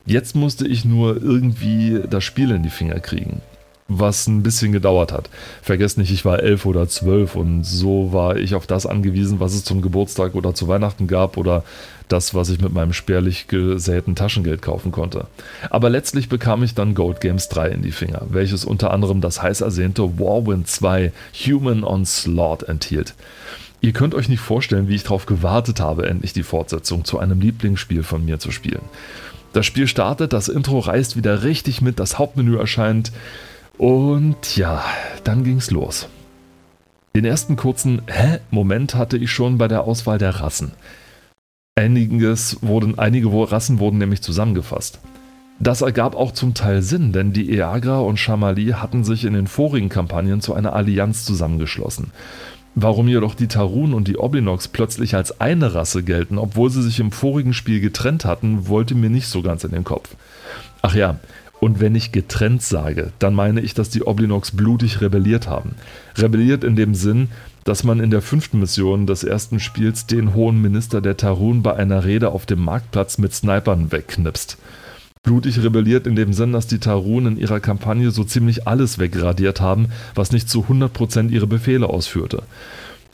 Jetzt 0.06 0.36
musste 0.36 0.68
ich 0.68 0.86
nur 0.86 1.20
irgendwie 1.20 2.00
das 2.08 2.24
Spiel 2.24 2.52
in 2.52 2.62
die 2.62 2.70
Finger 2.70 3.00
kriegen 3.00 3.42
was 3.88 4.28
ein 4.28 4.44
bisschen 4.44 4.72
gedauert 4.72 5.12
hat. 5.12 5.30
Vergesst 5.62 5.98
nicht, 5.98 6.12
ich 6.12 6.26
war 6.26 6.42
elf 6.42 6.66
oder 6.66 6.88
zwölf 6.88 7.36
und 7.36 7.64
so 7.64 8.14
war 8.14 8.38
ich 8.38 8.56
auf 8.56 8.66
das 8.66 8.86
angewiesen, 8.86 9.40
was 9.40 9.54
es 9.54 9.64
zum 9.64 9.82
Geburtstag 9.82 10.36
oder 10.36 10.54
zu 10.54 10.68
Weihnachten 10.68 11.08
gab 11.08 11.38
oder 11.38 11.64
das, 12.08 12.34
was 12.34 12.50
ich 12.50 12.62
mit 12.62 12.74
meinem 12.74 12.94
spärlich 12.94 13.48
gesäten 13.48 14.16
Taschengeld 14.16 14.62
kaufen 14.62 14.92
konnte. 14.92 15.28
Aber 15.70 15.90
letztlich 15.90 16.30
bekam 16.30 16.64
ich 16.64 16.76
dann 16.76 16.96
Gold 16.96 17.22
Games 17.22 17.50
3 17.50 17.70
in 17.70 17.82
die 17.82 17.92
Finger, 17.92 18.24
welches 18.30 18.66
unter 18.66 18.92
anderem 18.92 19.22
das 19.22 19.42
heiß 19.42 19.62
ersehnte 19.62 20.20
Warwind 20.20 20.68
2 20.68 21.12
Human 21.46 21.84
Onslaught 21.84 22.64
enthielt. 22.64 23.16
Ihr 23.82 23.92
könnt 23.92 24.16
euch 24.16 24.30
nicht 24.30 24.40
vorstellen, 24.40 24.88
wie 24.88 24.96
ich 24.96 25.04
darauf 25.04 25.26
gewartet 25.26 25.82
habe, 25.82 26.08
endlich 26.08 26.32
die 26.32 26.44
Fortsetzung 26.44 27.04
zu 27.04 27.20
einem 27.20 27.42
Lieblingsspiel 27.42 28.04
von 28.04 28.24
mir 28.24 28.40
zu 28.40 28.52
spielen. 28.52 28.84
Das 29.52 29.66
Spiel 29.66 29.88
startet, 29.88 30.34
das 30.34 30.48
Intro 30.48 30.80
reißt 30.80 31.18
wieder 31.18 31.44
richtig 31.44 31.82
mit, 31.82 32.00
das 32.00 32.18
Hauptmenü 32.18 32.58
erscheint, 32.58 33.12
und 33.78 34.56
ja, 34.56 34.84
dann 35.24 35.44
ging's 35.44 35.72
los. 35.72 36.08
Den 37.16 37.26
ersten 37.26 37.56
kurzen 37.56 38.02
Hä? 38.08 38.40
Moment 38.50 38.96
hatte 38.96 39.18
ich 39.18 39.32
schon 39.32 39.58
bei 39.58 39.68
der 39.68 39.84
Auswahl 39.84 40.18
der 40.18 40.42
Rassen. 40.42 40.72
Einiges 41.76 42.58
wurden, 42.62 42.98
einige 42.98 43.28
Rassen 43.52 43.80
wurden 43.80 43.98
nämlich 43.98 44.22
zusammengefasst. 44.22 45.00
Das 45.60 45.82
ergab 45.82 46.16
auch 46.16 46.32
zum 46.32 46.54
Teil 46.54 46.82
Sinn, 46.82 47.14
denn 47.14 47.34
die 47.34 47.52
Eagra 47.52 48.00
und 48.00 48.18
Shamali 48.18 48.70
hatten 48.70 49.04
sich 49.04 49.26
in 49.26 49.34
den 49.34 49.48
vorigen 49.48 49.90
Kampagnen 49.90 50.42
zu 50.42 50.54
einer 50.54 50.74
Allianz 50.74 51.26
zusammengeschlossen. 51.26 52.12
Warum 52.76 53.08
jedoch 53.08 53.36
die 53.36 53.48
Tarun 53.48 53.94
und 53.94 54.08
die 54.08 54.18
Oblinox 54.18 54.68
plötzlich 54.68 55.16
als 55.16 55.40
eine 55.40 55.76
Rasse 55.76 56.02
gelten, 56.02 56.40
obwohl 56.40 56.72
sie 56.72 56.82
sich 56.82 57.00
im 57.00 57.12
vorigen 57.12 57.54
Spiel 57.54 57.80
getrennt 57.80 58.26
hatten, 58.26 58.68
wollte 58.68 58.96
mir 58.96 59.12
nicht 59.12 59.28
so 59.28 59.44
ganz 59.44 59.64
in 59.64 59.72
den 59.72 59.84
Kopf. 59.84 60.16
Ach 60.82 60.96
ja, 60.96 61.20
und 61.64 61.80
wenn 61.80 61.96
ich 61.96 62.12
getrennt 62.12 62.62
sage, 62.62 63.14
dann 63.20 63.34
meine 63.34 63.62
ich, 63.62 63.74
dass 63.74 63.90
die 63.90 64.06
Oblinox 64.06 64.52
blutig 64.52 65.00
rebelliert 65.00 65.48
haben. 65.48 65.76
Rebelliert 66.18 66.66
in 66.66 66.76
dem 66.76 66.94
Sinn, 66.94 67.30
dass 67.64 67.86
man 67.86 68.02
in 68.02 68.12
der 68.12 68.22
fünften 68.22 68.60
Mission 68.60 69.08
des 69.08 69.24
ersten 69.24 69.62
Spiels 69.62 70.06
den 70.06 70.34
hohen 70.34 70.62
Minister 70.62 71.00
der 71.00 71.16
Tarun 71.16 71.64
bei 71.64 71.74
einer 71.74 72.04
Rede 72.04 72.34
auf 72.34 72.46
dem 72.46 72.60
Marktplatz 72.60 73.18
mit 73.18 73.34
Snipern 73.34 73.94
wegknipst. 73.94 74.58
Blutig 75.24 75.64
rebelliert 75.64 76.06
in 76.06 76.18
dem 76.18 76.34
Sinn, 76.34 76.52
dass 76.52 76.68
die 76.68 76.80
Tarun 76.80 77.28
in 77.28 77.38
ihrer 77.38 77.62
Kampagne 77.62 78.12
so 78.12 78.26
ziemlich 78.26 78.68
alles 78.68 79.00
wegradiert 79.00 79.62
haben, 79.62 79.88
was 80.16 80.34
nicht 80.34 80.50
zu 80.50 80.66
100% 80.66 81.30
ihre 81.30 81.48
Befehle 81.48 81.88
ausführte. 81.88 82.44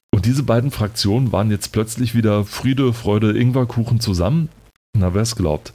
Und 0.09 0.25
diese 0.25 0.41
beiden 0.41 0.71
Fraktionen 0.71 1.31
waren 1.31 1.51
jetzt 1.51 1.71
plötzlich 1.71 2.15
wieder 2.15 2.45
Friede, 2.45 2.93
Freude, 2.93 3.37
Ingwerkuchen 3.37 3.99
zusammen? 3.99 4.49
Na, 4.97 5.13
wer's 5.13 5.35
glaubt. 5.35 5.71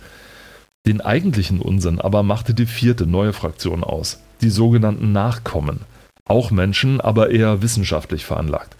Den 0.86 1.00
eigentlichen 1.00 1.60
Unsinn 1.60 1.98
aber 1.98 2.22
machte 2.22 2.52
die 2.52 2.66
vierte 2.66 3.06
neue 3.06 3.32
Fraktion 3.32 3.82
aus, 3.82 4.20
die 4.42 4.50
sogenannten 4.50 5.12
Nachkommen. 5.12 5.80
Auch 6.26 6.50
Menschen, 6.50 7.00
aber 7.00 7.30
eher 7.30 7.62
wissenschaftlich 7.62 8.26
veranlagt. 8.26 8.76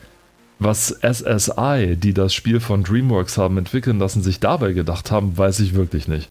Was 0.58 0.88
SSI, 1.02 1.96
die 1.96 2.12
das 2.12 2.34
Spiel 2.34 2.61
von 2.61 2.84
DreamWorks 2.84 3.38
haben 3.38 3.56
entwickeln 3.56 3.99
lassen, 3.99 4.23
sich 4.23 4.38
dabei 4.38 4.73
gedacht 4.73 5.11
haben, 5.11 5.37
weiß 5.37 5.61
ich 5.61 5.75
wirklich 5.75 6.06
nicht. 6.06 6.28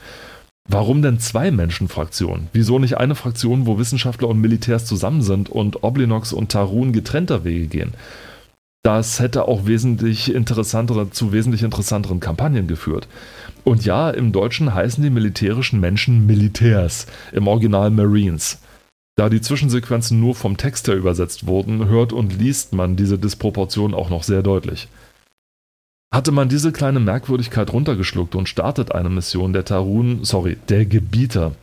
Warum 0.68 1.02
denn 1.02 1.20
zwei 1.20 1.52
Menschenfraktionen? 1.52 2.48
Wieso 2.54 2.80
nicht 2.80 2.98
eine 2.98 3.16
Fraktion, 3.16 3.66
wo 3.66 3.78
Wissenschaftler 3.80 4.30
und 4.30 4.40
Militärs 4.40 4.86
zusammen 4.86 5.22
sind 5.24 5.50
und 5.50 5.84
Oblinox 5.84 6.34
und 6.34 6.52
Tarun 6.52 6.94
getrennter 6.94 7.44
Wege 7.44 7.68
gehen? 7.68 7.94
Das 8.84 9.22
hätte 9.22 9.48
auch 9.48 9.66
wesentlich 9.66 10.34
interessantere, 10.34 11.10
zu 11.10 11.32
wesentlich 11.32 11.64
interessanteren 11.64 12.20
Kampagnen 12.20 12.68
geführt. 12.68 13.08
Und 13.64 13.86
ja, 13.86 14.10
im 14.10 14.34
Deutschen 14.34 14.74
heißen 14.74 15.02
die 15.02 15.10
militärischen 15.10 15.80
Menschen 15.80 16.26
Militärs, 16.26 17.08
im 17.32 17.48
Original 17.48 17.92
Marines. 17.92 18.60
Da 19.16 19.30
die 19.30 19.40
Zwischensequenzen 19.40 20.20
nur 20.20 20.36
vom 20.36 20.58
Text 20.58 20.88
her 20.88 20.96
übersetzt 20.96 21.48
wurden, 21.48 21.88
hört 21.88 22.12
und 22.12 22.38
liest 22.38 22.74
man 22.74 22.98
diese 22.98 23.18
Disproportion 23.18 23.94
auch 23.94 24.10
noch 24.10 24.24
sehr 24.24 24.44
deutlich. 24.44 24.90
Hatte 26.14 26.32
man 26.32 26.50
diese 26.50 26.74
kleine 26.74 27.00
Merkwürdigkeit 27.00 27.72
runtergeschluckt 27.72 28.36
und 28.36 28.50
startet 28.50 28.94
eine 28.94 29.10
Mission 29.10 29.54
der 29.54 29.66
Tarun, 29.66 30.26
sorry, 30.26 30.58
der 30.68 30.86
Gebieter, 30.86 31.56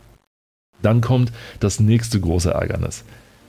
dann 0.81 1.01
kommt 1.01 1.31
das 1.59 1.79
nächste 1.79 2.19
große 2.19 2.51
Ärgernis. 2.51 3.03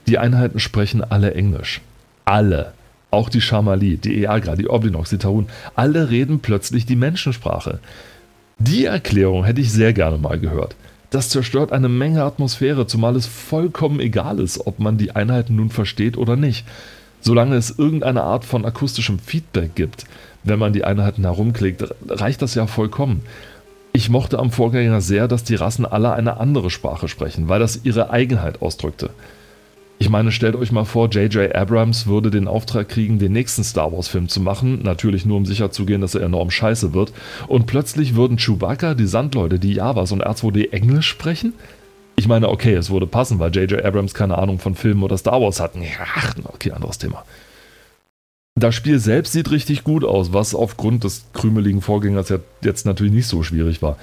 Die 0.07 0.19
Einheiten 0.19 0.59
sprechen 0.59 1.03
alle 1.03 1.33
Englisch. 1.33 1.81
Alle. 2.25 2.73
Auch 3.13 3.29
die 3.29 3.41
Shamali, 3.41 3.97
die 3.97 4.23
Eagra, 4.23 4.55
die 4.55 4.67
Oblinox, 4.67 5.11
die 5.11 5.19
Tarun, 5.19 5.45
alle 5.75 6.09
reden 6.09 6.39
plötzlich 6.39 6.87
die 6.87 6.95
Menschensprache. 6.95 7.77
Die 8.57 8.85
Erklärung 8.85 9.43
hätte 9.43 9.61
ich 9.61 9.71
sehr 9.71 9.93
gerne 9.93 10.17
mal 10.17 10.39
gehört. 10.39 10.75
Das 11.11 11.29
zerstört 11.29 11.71
eine 11.71 11.89
Menge 11.89 12.23
Atmosphäre, 12.23 12.87
zumal 12.87 13.15
es 13.15 13.27
vollkommen 13.27 13.99
egal 13.99 14.39
ist, 14.39 14.65
ob 14.65 14.79
man 14.79 14.97
die 14.97 15.11
Einheiten 15.11 15.55
nun 15.55 15.69
versteht 15.69 16.17
oder 16.17 16.35
nicht. 16.35 16.65
Solange 17.21 17.55
es 17.55 17.77
irgendeine 17.77 18.23
Art 18.23 18.45
von 18.45 18.65
akustischem 18.65 19.19
Feedback 19.19 19.75
gibt, 19.75 20.05
wenn 20.43 20.57
man 20.57 20.73
die 20.73 20.83
Einheiten 20.83 21.21
herumklickt, 21.21 21.85
reicht 22.09 22.41
das 22.41 22.55
ja 22.55 22.65
vollkommen. 22.65 23.21
Ich 23.91 24.09
mochte 24.09 24.39
am 24.39 24.49
Vorgänger 24.49 25.01
sehr, 25.01 25.27
dass 25.27 25.43
die 25.43 25.53
Rassen 25.53 25.85
alle 25.85 26.13
eine 26.13 26.37
andere 26.37 26.71
Sprache 26.71 27.07
sprechen, 27.07 27.47
weil 27.47 27.59
das 27.59 27.81
ihre 27.83 28.09
Eigenheit 28.09 28.63
ausdrückte. 28.63 29.11
Ich 30.03 30.09
meine, 30.09 30.33
stellt 30.33 30.57
euch 30.57 30.73
mal 30.73 30.83
vor, 30.83 31.07
J.J. 31.07 31.55
Abrams 31.55 32.07
würde 32.07 32.29
den 32.29 32.49
Auftrag 32.49 32.89
kriegen, 32.89 33.19
den 33.19 33.31
nächsten 33.31 33.63
Star 33.63 33.93
Wars-Film 33.93 34.27
zu 34.27 34.41
machen, 34.41 34.83
natürlich 34.83 35.25
nur 35.25 35.37
um 35.37 35.45
sicherzugehen, 35.45 36.01
dass 36.01 36.13
er 36.13 36.23
enorm 36.23 36.51
scheiße 36.51 36.93
wird, 36.93 37.13
und 37.47 37.67
plötzlich 37.67 38.13
würden 38.13 38.35
Chewbacca, 38.35 38.95
die 38.95 39.05
Sandleute, 39.05 39.59
die 39.59 39.75
Javas 39.75 40.11
und 40.11 40.21
R2D 40.21 40.73
Englisch 40.73 41.07
sprechen? 41.07 41.53
Ich 42.17 42.27
meine, 42.27 42.49
okay, 42.49 42.73
es 42.73 42.89
würde 42.89 43.07
passen, 43.07 43.39
weil 43.39 43.55
J.J. 43.55 43.81
Abrams 43.85 44.13
keine 44.13 44.37
Ahnung 44.37 44.59
von 44.59 44.75
Filmen 44.75 45.03
oder 45.03 45.17
Star 45.17 45.39
Wars 45.39 45.61
hatten. 45.61 45.83
Ach, 45.97 46.35
okay, 46.49 46.71
anderes 46.71 46.97
Thema. 46.97 47.23
Das 48.59 48.75
Spiel 48.75 48.99
selbst 48.99 49.31
sieht 49.31 49.51
richtig 49.51 49.85
gut 49.85 50.03
aus, 50.03 50.33
was 50.33 50.53
aufgrund 50.53 51.05
des 51.05 51.27
krümeligen 51.31 51.79
Vorgängers 51.79 52.33
jetzt 52.61 52.85
natürlich 52.85 53.13
nicht 53.13 53.27
so 53.27 53.41
schwierig 53.41 53.81
war. 53.81 53.95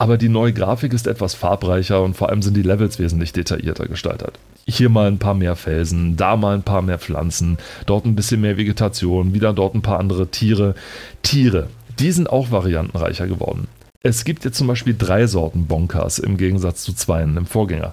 Aber 0.00 0.16
die 0.16 0.30
neue 0.30 0.54
Grafik 0.54 0.94
ist 0.94 1.06
etwas 1.06 1.34
farbreicher 1.34 2.02
und 2.02 2.14
vor 2.14 2.30
allem 2.30 2.40
sind 2.40 2.56
die 2.56 2.62
Levels 2.62 2.98
wesentlich 2.98 3.34
detaillierter 3.34 3.86
gestaltet. 3.86 4.38
Hier 4.66 4.88
mal 4.88 5.06
ein 5.06 5.18
paar 5.18 5.34
mehr 5.34 5.56
Felsen, 5.56 6.16
da 6.16 6.38
mal 6.38 6.54
ein 6.54 6.62
paar 6.62 6.80
mehr 6.80 6.98
Pflanzen, 6.98 7.58
dort 7.84 8.06
ein 8.06 8.16
bisschen 8.16 8.40
mehr 8.40 8.56
Vegetation, 8.56 9.34
wieder 9.34 9.52
dort 9.52 9.74
ein 9.74 9.82
paar 9.82 9.98
andere 9.98 10.28
Tiere. 10.28 10.74
Tiere, 11.20 11.68
die 11.98 12.12
sind 12.12 12.30
auch 12.30 12.50
variantenreicher 12.50 13.26
geworden. 13.26 13.68
Es 14.02 14.24
gibt 14.24 14.46
jetzt 14.46 14.56
zum 14.56 14.68
Beispiel 14.68 14.96
drei 14.96 15.26
Sorten 15.26 15.66
Bonkers 15.66 16.18
im 16.18 16.38
Gegensatz 16.38 16.82
zu 16.82 16.94
zweien 16.94 17.36
im 17.36 17.44
Vorgänger. 17.44 17.92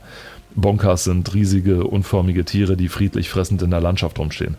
Bonkers 0.58 1.04
sind 1.04 1.34
riesige, 1.36 1.86
unförmige 1.86 2.44
Tiere, 2.44 2.76
die 2.76 2.90
friedlich 2.90 3.30
fressend 3.30 3.62
in 3.62 3.70
der 3.70 3.80
Landschaft 3.80 4.18
rumstehen. 4.18 4.56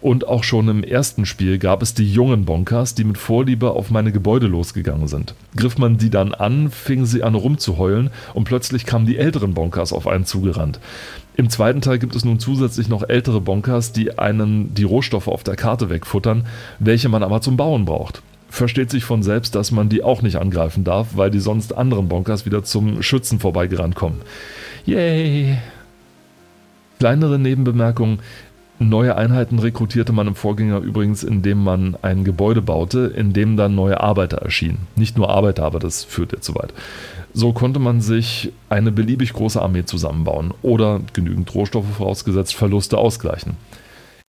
Und 0.00 0.26
auch 0.26 0.44
schon 0.44 0.68
im 0.68 0.82
ersten 0.82 1.24
Spiel 1.24 1.58
gab 1.58 1.82
es 1.82 1.94
die 1.94 2.10
jungen 2.10 2.44
Bonkers, 2.44 2.94
die 2.94 3.04
mit 3.04 3.16
Vorliebe 3.16 3.70
auf 3.70 3.90
meine 3.90 4.12
Gebäude 4.12 4.48
losgegangen 4.48 5.06
sind. 5.06 5.34
Griff 5.56 5.78
man 5.78 5.98
die 5.98 6.10
dann 6.10 6.34
an, 6.34 6.70
fingen 6.70 7.06
sie 7.06 7.22
an 7.22 7.36
rumzuheulen 7.36 8.10
und 8.34 8.44
plötzlich 8.44 8.86
kamen 8.86 9.06
die 9.06 9.18
älteren 9.18 9.54
Bonkers 9.54 9.92
auf 9.92 10.06
einen 10.06 10.24
zugerannt. 10.24 10.80
Im 11.36 11.48
zweiten 11.48 11.80
Teil 11.80 11.98
gibt 11.98 12.16
es 12.16 12.24
nun 12.24 12.40
zusätzlich 12.40 12.88
noch 12.88 13.08
ältere 13.08 13.40
Bonkers, 13.40 13.92
die 13.92 14.18
einen 14.18 14.74
die 14.74 14.84
Rohstoffe 14.84 15.28
auf 15.28 15.44
der 15.44 15.56
Karte 15.56 15.90
wegfuttern, 15.90 16.46
welche 16.80 17.08
man 17.08 17.22
aber 17.22 17.40
zum 17.40 17.56
Bauen 17.56 17.84
braucht. 17.84 18.20
Versteht 18.48 18.90
sich 18.90 19.04
von 19.04 19.22
selbst, 19.22 19.54
dass 19.54 19.70
man 19.70 19.88
die 19.88 20.02
auch 20.02 20.22
nicht 20.22 20.36
angreifen 20.36 20.84
darf, 20.84 21.08
weil 21.14 21.30
die 21.30 21.40
sonst 21.40 21.76
anderen 21.76 22.08
Bonkers 22.08 22.46
wieder 22.46 22.62
zum 22.62 23.02
Schützen 23.02 23.38
vorbeigerannt 23.38 23.96
kommen. 23.96 24.20
Yay! 24.84 25.58
Kleinere 26.98 27.38
Nebenbemerkung, 27.38 28.20
Neue 28.78 29.16
Einheiten 29.16 29.58
rekrutierte 29.58 30.12
man 30.12 30.26
im 30.26 30.34
Vorgänger 30.34 30.80
übrigens, 30.80 31.24
indem 31.24 31.64
man 31.64 31.96
ein 32.02 32.24
Gebäude 32.24 32.60
baute, 32.60 33.06
in 33.16 33.32
dem 33.32 33.56
dann 33.56 33.74
neue 33.74 34.00
Arbeiter 34.02 34.38
erschienen. 34.38 34.86
Nicht 34.96 35.16
nur 35.16 35.30
Arbeiter, 35.30 35.64
aber 35.64 35.78
das 35.78 36.04
führt 36.04 36.32
jetzt 36.32 36.44
zu 36.44 36.54
weit. 36.56 36.74
So 37.32 37.54
konnte 37.54 37.80
man 37.80 38.02
sich 38.02 38.52
eine 38.68 38.92
beliebig 38.92 39.32
große 39.32 39.62
Armee 39.62 39.86
zusammenbauen 39.86 40.52
oder 40.60 41.00
genügend 41.14 41.54
Rohstoffe 41.54 41.96
vorausgesetzt 41.96 42.54
Verluste 42.54 42.98
ausgleichen. 42.98 43.56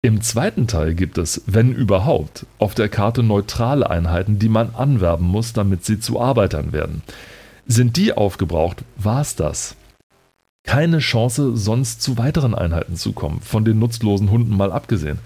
Im 0.06 0.20
zweiten 0.20 0.68
Teil 0.68 0.94
gibt 0.94 1.18
es, 1.18 1.42
wenn 1.46 1.74
überhaupt, 1.74 2.46
auf 2.60 2.76
der 2.76 2.88
Karte 2.88 3.24
neutrale 3.24 3.90
Einheiten, 3.90 4.38
die 4.38 4.48
man 4.48 4.72
anwerben 4.76 5.26
muss, 5.26 5.52
damit 5.52 5.84
sie 5.84 5.98
zu 5.98 6.20
Arbeitern 6.20 6.72
werden. 6.72 7.02
Sind 7.66 7.96
die 7.96 8.12
aufgebraucht, 8.12 8.84
war's 8.94 9.34
das 9.34 9.74
keine 10.62 11.00
Chance, 11.00 11.56
sonst 11.56 12.02
zu 12.02 12.18
weiteren 12.18 12.54
Einheiten 12.54 12.94
zu 12.94 13.14
kommen, 13.14 13.40
von 13.40 13.64
den 13.64 13.80
nutzlosen 13.80 14.30
Hunden 14.30 14.56
mal 14.56 14.70
abgesehen. 14.70 15.18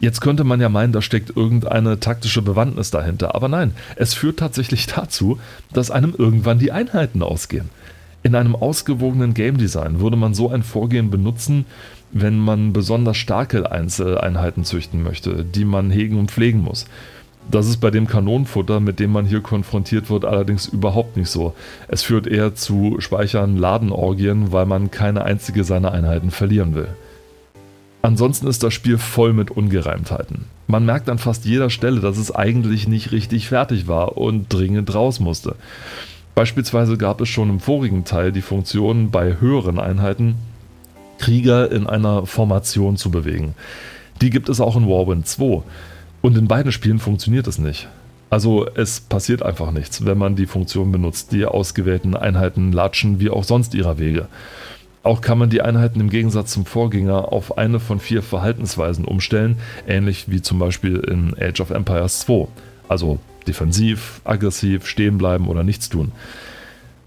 Jetzt 0.00 0.20
könnte 0.20 0.44
man 0.44 0.60
ja 0.60 0.68
meinen, 0.68 0.92
da 0.92 1.00
steckt 1.00 1.34
irgendeine 1.34 1.98
taktische 1.98 2.42
Bewandtnis 2.42 2.90
dahinter, 2.90 3.34
aber 3.34 3.48
nein, 3.48 3.72
es 3.96 4.12
führt 4.12 4.38
tatsächlich 4.38 4.86
dazu, 4.94 5.38
dass 5.72 5.90
einem 5.90 6.14
irgendwann 6.16 6.58
die 6.58 6.72
Einheiten 6.72 7.22
ausgehen. 7.22 7.70
In 8.22 8.34
einem 8.34 8.54
ausgewogenen 8.56 9.32
Game 9.34 9.58
Design 9.58 10.00
würde 10.00 10.16
man 10.16 10.34
so 10.34 10.50
ein 10.50 10.62
Vorgehen 10.62 11.10
benutzen, 11.10 11.66
wenn 12.14 12.38
man 12.38 12.72
besonders 12.72 13.16
starke 13.16 13.70
Einzeleinheiten 13.70 14.64
züchten 14.64 15.02
möchte, 15.02 15.44
die 15.44 15.64
man 15.64 15.90
hegen 15.90 16.18
und 16.18 16.30
pflegen 16.30 16.60
muss. 16.60 16.86
Das 17.50 17.68
ist 17.68 17.78
bei 17.78 17.90
dem 17.90 18.06
Kanonenfutter, 18.06 18.80
mit 18.80 19.00
dem 19.00 19.12
man 19.12 19.26
hier 19.26 19.40
konfrontiert 19.40 20.08
wird, 20.08 20.24
allerdings 20.24 20.66
überhaupt 20.66 21.16
nicht 21.16 21.28
so. 21.28 21.54
Es 21.88 22.02
führt 22.02 22.26
eher 22.26 22.54
zu 22.54 22.96
Speichern 23.00 23.58
Ladenorgien, 23.58 24.52
weil 24.52 24.64
man 24.64 24.90
keine 24.90 25.24
einzige 25.24 25.64
seiner 25.64 25.92
Einheiten 25.92 26.30
verlieren 26.30 26.74
will. 26.74 26.88
Ansonsten 28.00 28.46
ist 28.46 28.62
das 28.62 28.72
Spiel 28.72 28.96
voll 28.96 29.32
mit 29.32 29.50
Ungereimtheiten. 29.50 30.44
Man 30.68 30.86
merkt 30.86 31.08
an 31.08 31.18
fast 31.18 31.44
jeder 31.44 31.68
Stelle, 31.68 32.00
dass 32.00 32.16
es 32.16 32.34
eigentlich 32.34 32.86
nicht 32.86 33.12
richtig 33.12 33.48
fertig 33.48 33.88
war 33.88 34.16
und 34.16 34.52
dringend 34.52 34.94
raus 34.94 35.20
musste. 35.20 35.56
Beispielsweise 36.34 36.96
gab 36.96 37.20
es 37.20 37.28
schon 37.28 37.50
im 37.50 37.60
vorigen 37.60 38.04
Teil 38.04 38.30
die 38.30 38.42
Funktion, 38.42 39.10
bei 39.10 39.40
höheren 39.40 39.78
Einheiten 39.78 40.36
Krieger 41.18 41.70
in 41.70 41.86
einer 41.86 42.26
Formation 42.26 42.96
zu 42.96 43.10
bewegen. 43.10 43.54
Die 44.20 44.30
gibt 44.30 44.48
es 44.48 44.60
auch 44.60 44.76
in 44.76 44.88
Warwind 44.88 45.26
2. 45.26 45.62
Und 46.22 46.38
in 46.38 46.48
beiden 46.48 46.72
Spielen 46.72 46.98
funktioniert 46.98 47.46
es 47.46 47.58
nicht. 47.58 47.88
Also 48.30 48.66
es 48.74 49.00
passiert 49.00 49.42
einfach 49.42 49.70
nichts, 49.70 50.04
wenn 50.06 50.18
man 50.18 50.36
die 50.36 50.46
Funktion 50.46 50.90
benutzt. 50.90 51.32
Die 51.32 51.44
ausgewählten 51.44 52.16
Einheiten 52.16 52.72
latschen 52.72 53.20
wie 53.20 53.30
auch 53.30 53.44
sonst 53.44 53.74
ihrer 53.74 53.98
Wege. 53.98 54.28
Auch 55.04 55.20
kann 55.20 55.36
man 55.36 55.50
die 55.50 55.60
Einheiten 55.60 56.00
im 56.00 56.08
Gegensatz 56.08 56.52
zum 56.52 56.64
Vorgänger 56.64 57.30
auf 57.30 57.58
eine 57.58 57.78
von 57.78 58.00
vier 58.00 58.22
Verhaltensweisen 58.22 59.04
umstellen, 59.04 59.58
ähnlich 59.86 60.30
wie 60.30 60.40
zum 60.40 60.58
Beispiel 60.58 60.96
in 60.96 61.36
Age 61.38 61.60
of 61.60 61.70
Empires 61.70 62.20
2. 62.20 62.48
Also 62.88 63.18
defensiv, 63.46 64.22
aggressiv, 64.24 64.86
stehen 64.86 65.18
bleiben 65.18 65.48
oder 65.48 65.62
nichts 65.62 65.90
tun. 65.90 66.12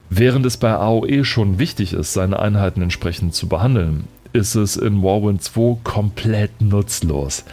Während 0.10 0.46
es 0.46 0.58
bei 0.58 0.72
AOE 0.72 1.26
schon 1.26 1.60
wichtig 1.60 1.94
ist, 1.94 2.14
seine 2.14 2.40
Einheiten 2.40 2.82
entsprechend 2.82 3.34
zu 3.34 3.48
behandeln, 3.48 4.06
ist 4.34 4.56
es 4.56 4.78
in 4.78 5.04
Warwind 5.04 5.42
2 5.44 5.80
komplett 5.84 6.62
nutzlos. 6.62 7.44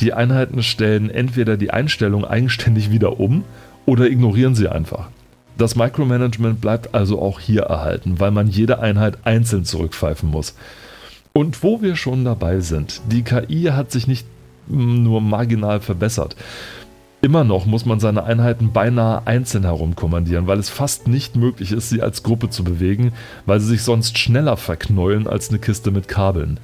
Die 0.00 0.12
Einheiten 0.12 0.62
stellen 0.62 1.10
entweder 1.10 1.56
die 1.56 1.70
Einstellung 1.70 2.24
eigenständig 2.24 2.90
wieder 2.90 3.18
um 3.20 3.44
oder 3.86 4.06
ignorieren 4.06 4.54
sie 4.54 4.68
einfach. 4.68 5.08
Das 5.56 5.76
Micromanagement 5.76 6.60
bleibt 6.60 6.94
also 6.94 7.20
auch 7.20 7.38
hier 7.40 7.62
erhalten, 7.62 8.18
weil 8.18 8.30
man 8.30 8.48
jede 8.48 8.80
Einheit 8.80 9.18
einzeln 9.24 9.64
zurückpfeifen 9.64 10.30
muss. 10.30 10.54
Und 11.32 11.62
wo 11.62 11.82
wir 11.82 11.96
schon 11.96 12.24
dabei 12.24 12.60
sind, 12.60 13.00
die 13.10 13.22
KI 13.22 13.70
hat 13.72 13.90
sich 13.90 14.06
nicht 14.06 14.26
nur 14.68 15.20
marginal 15.20 15.80
verbessert. 15.80 16.36
Immer 17.24 17.44
noch 17.44 17.66
muss 17.66 17.86
man 17.86 18.00
seine 18.00 18.24
Einheiten 18.24 18.72
beinahe 18.72 19.24
einzeln 19.28 19.62
herumkommandieren, 19.62 20.48
weil 20.48 20.58
es 20.58 20.70
fast 20.70 21.06
nicht 21.06 21.36
möglich 21.36 21.70
ist, 21.70 21.88
sie 21.88 22.02
als 22.02 22.24
Gruppe 22.24 22.50
zu 22.50 22.64
bewegen, 22.64 23.12
weil 23.46 23.60
sie 23.60 23.68
sich 23.68 23.82
sonst 23.82 24.18
schneller 24.18 24.56
verknäulen 24.56 25.28
als 25.28 25.48
eine 25.48 25.60
Kiste 25.60 25.92
mit 25.92 26.08
Kabeln. 26.08 26.58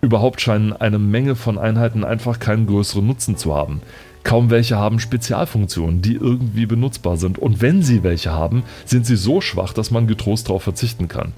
Überhaupt 0.00 0.40
scheinen 0.40 0.72
eine 0.72 0.98
Menge 0.98 1.36
von 1.36 1.58
Einheiten 1.58 2.02
einfach 2.02 2.40
keinen 2.40 2.66
größeren 2.66 3.06
Nutzen 3.06 3.36
zu 3.36 3.54
haben. 3.54 3.82
Kaum 4.24 4.50
welche 4.50 4.76
haben 4.76 4.98
Spezialfunktionen, 4.98 6.02
die 6.02 6.14
irgendwie 6.14 6.66
benutzbar 6.66 7.16
sind. 7.16 7.38
Und 7.38 7.62
wenn 7.62 7.80
sie 7.80 8.02
welche 8.02 8.32
haben, 8.32 8.64
sind 8.84 9.06
sie 9.06 9.16
so 9.16 9.40
schwach, 9.40 9.74
dass 9.74 9.92
man 9.92 10.08
getrost 10.08 10.48
darauf 10.48 10.64
verzichten 10.64 11.06
kann. 11.06 11.34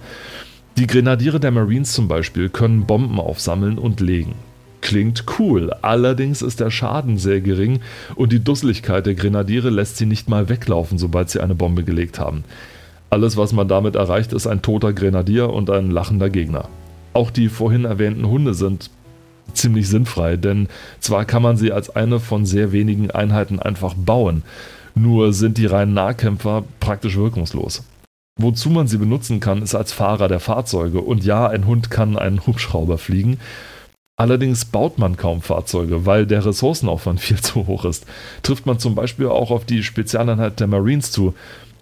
Die 0.79 0.87
Grenadiere 0.87 1.41
der 1.41 1.51
Marines 1.51 1.93
zum 1.93 2.09
Beispiel 2.09 2.49
können 2.49 2.87
Bomben 2.87 3.21
aufsammeln 3.21 3.79
und 3.79 4.01
legen. 4.01 4.35
Klingt 4.87 5.25
cool, 5.41 5.73
allerdings 5.83 6.43
ist 6.43 6.61
der 6.61 6.71
Schaden 6.71 7.19
sehr 7.19 7.41
gering 7.41 7.81
und 8.15 8.31
die 8.31 8.39
Dusseligkeit 8.39 9.05
der 9.05 9.17
Grenadiere 9.17 9.69
lässt 9.69 9.97
sie 9.97 10.07
nicht 10.07 10.29
mal 10.29 10.49
weglaufen, 10.49 10.97
sobald 10.97 11.29
sie 11.29 11.41
eine 11.41 11.57
Bombe 11.57 11.83
gelegt 11.83 12.21
haben. 12.21 12.45
Alles, 13.11 13.37
was 13.37 13.53
man 13.53 13.67
damit 13.67 13.97
erreicht, 13.97 14.33
ist 14.33 14.47
ein 14.47 14.63
toter 14.63 14.93
Grenadier 14.93 15.51
und 15.51 15.71
ein 15.71 15.91
lachender 15.91 16.31
Gegner. 16.31 16.69
Auch 17.15 17.33
die 17.33 17.49
vorhin 17.49 17.85
erwähnten 17.85 18.29
Hunde 18.29 18.55
sind 18.55 18.91
ziemlich 19.55 19.89
sinnfrei, 19.89 20.37
denn 20.37 20.69
zwar 21.01 21.25
kann 21.25 21.43
man 21.43 21.57
sie 21.57 21.73
als 21.73 21.91
eine 21.97 22.21
von 22.21 22.47
sehr 22.47 22.71
wenigen 22.71 23.11
Einheiten 23.11 23.59
einfach 23.59 23.95
bauen, 23.95 24.45
nur 24.95 25.33
sind 25.33 25.59
die 25.59 25.67
reinen 25.67 25.95
Nahkämpfer 25.95 26.63
praktisch 26.79 27.17
wirkungslos. 27.17 27.83
Wozu 28.39 28.71
man 28.71 28.87
sie 28.87 28.99
benutzen 28.99 29.41
kann, 29.41 29.63
ist 29.63 29.75
als 29.75 29.93
Fahrer 29.93 30.29
der 30.29 30.39
Fahrzeuge 30.39 31.01
und 31.01 31.25
ja, 31.25 31.49
ein 31.49 31.67
Hund 31.67 31.91
kann 31.91 32.17
einen 32.17 32.47
Hubschrauber 32.47 32.99
fliegen, 32.99 33.41
Allerdings 34.19 34.65
baut 34.65 34.97
man 34.99 35.19
kaum 35.19 35.43
Fahrzeuge, 35.43 36.07
weil 36.07 36.27
der 36.27 36.45
Ressourcenaufwand 36.45 37.21
viel 37.21 37.41
zu 37.41 37.67
hoch 37.67 37.85
ist. 37.85 38.07
Trifft 38.43 38.67
man 38.67 38.79
zum 38.79 38.95
Beispiel 38.95 39.27
auch 39.27 39.51
auf 39.51 39.65
die 39.65 39.83
Spezialeinheit 39.83 40.59
der 40.59 40.67
Marines 40.67 41.13
zu, 41.13 41.35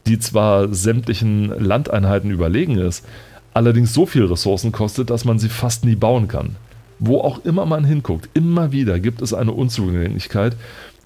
die 0.07 0.19
zwar 0.19 0.75
sämtlichen 0.75 1.49
Landeinheiten 1.49 2.31
überlegen 2.31 2.76
ist, 2.76 3.07
allerdings 3.55 3.95
so 3.95 4.05
viel 4.05 4.25
Ressourcen 4.25 4.73
kostet, 4.73 5.11
dass 5.11 5.25
man 5.25 5.38
sie 5.38 5.49
fast 5.49 5.85
nie 5.85 5.95
bauen 5.95 6.29
kann. 6.29 6.57
Wo 6.99 7.21
auch 7.21 7.45
immer 7.45 7.67
man 7.67 7.85
hinguckt, 7.85 8.29
immer 8.35 8.73
wieder 8.73 9.00
gibt 9.00 9.23
es 9.23 9.33
eine 9.33 9.53
Unzugänglichkeit, 9.53 10.57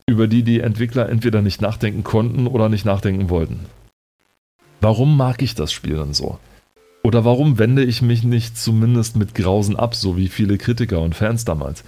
über 0.06 0.26
die 0.26 0.42
die 0.42 0.60
Entwickler 0.60 1.08
entweder 1.08 1.42
nicht 1.42 1.60
nachdenken 1.60 2.02
konnten 2.02 2.46
oder 2.46 2.68
nicht 2.68 2.84
nachdenken 2.84 3.28
wollten. 3.28 3.66
Warum 4.80 5.16
mag 5.16 5.42
ich 5.42 5.54
das 5.54 5.72
Spiel 5.72 5.96
denn 5.96 6.14
so? 6.14 6.38
Oder 7.08 7.24
warum 7.24 7.58
wende 7.58 7.82
ich 7.82 8.02
mich 8.02 8.22
nicht 8.22 8.58
zumindest 8.58 9.16
mit 9.16 9.34
Grausen 9.34 9.76
ab, 9.76 9.94
so 9.94 10.18
wie 10.18 10.28
viele 10.28 10.58
Kritiker 10.58 11.00
und 11.00 11.14
Fans 11.14 11.46
damals? 11.46 11.82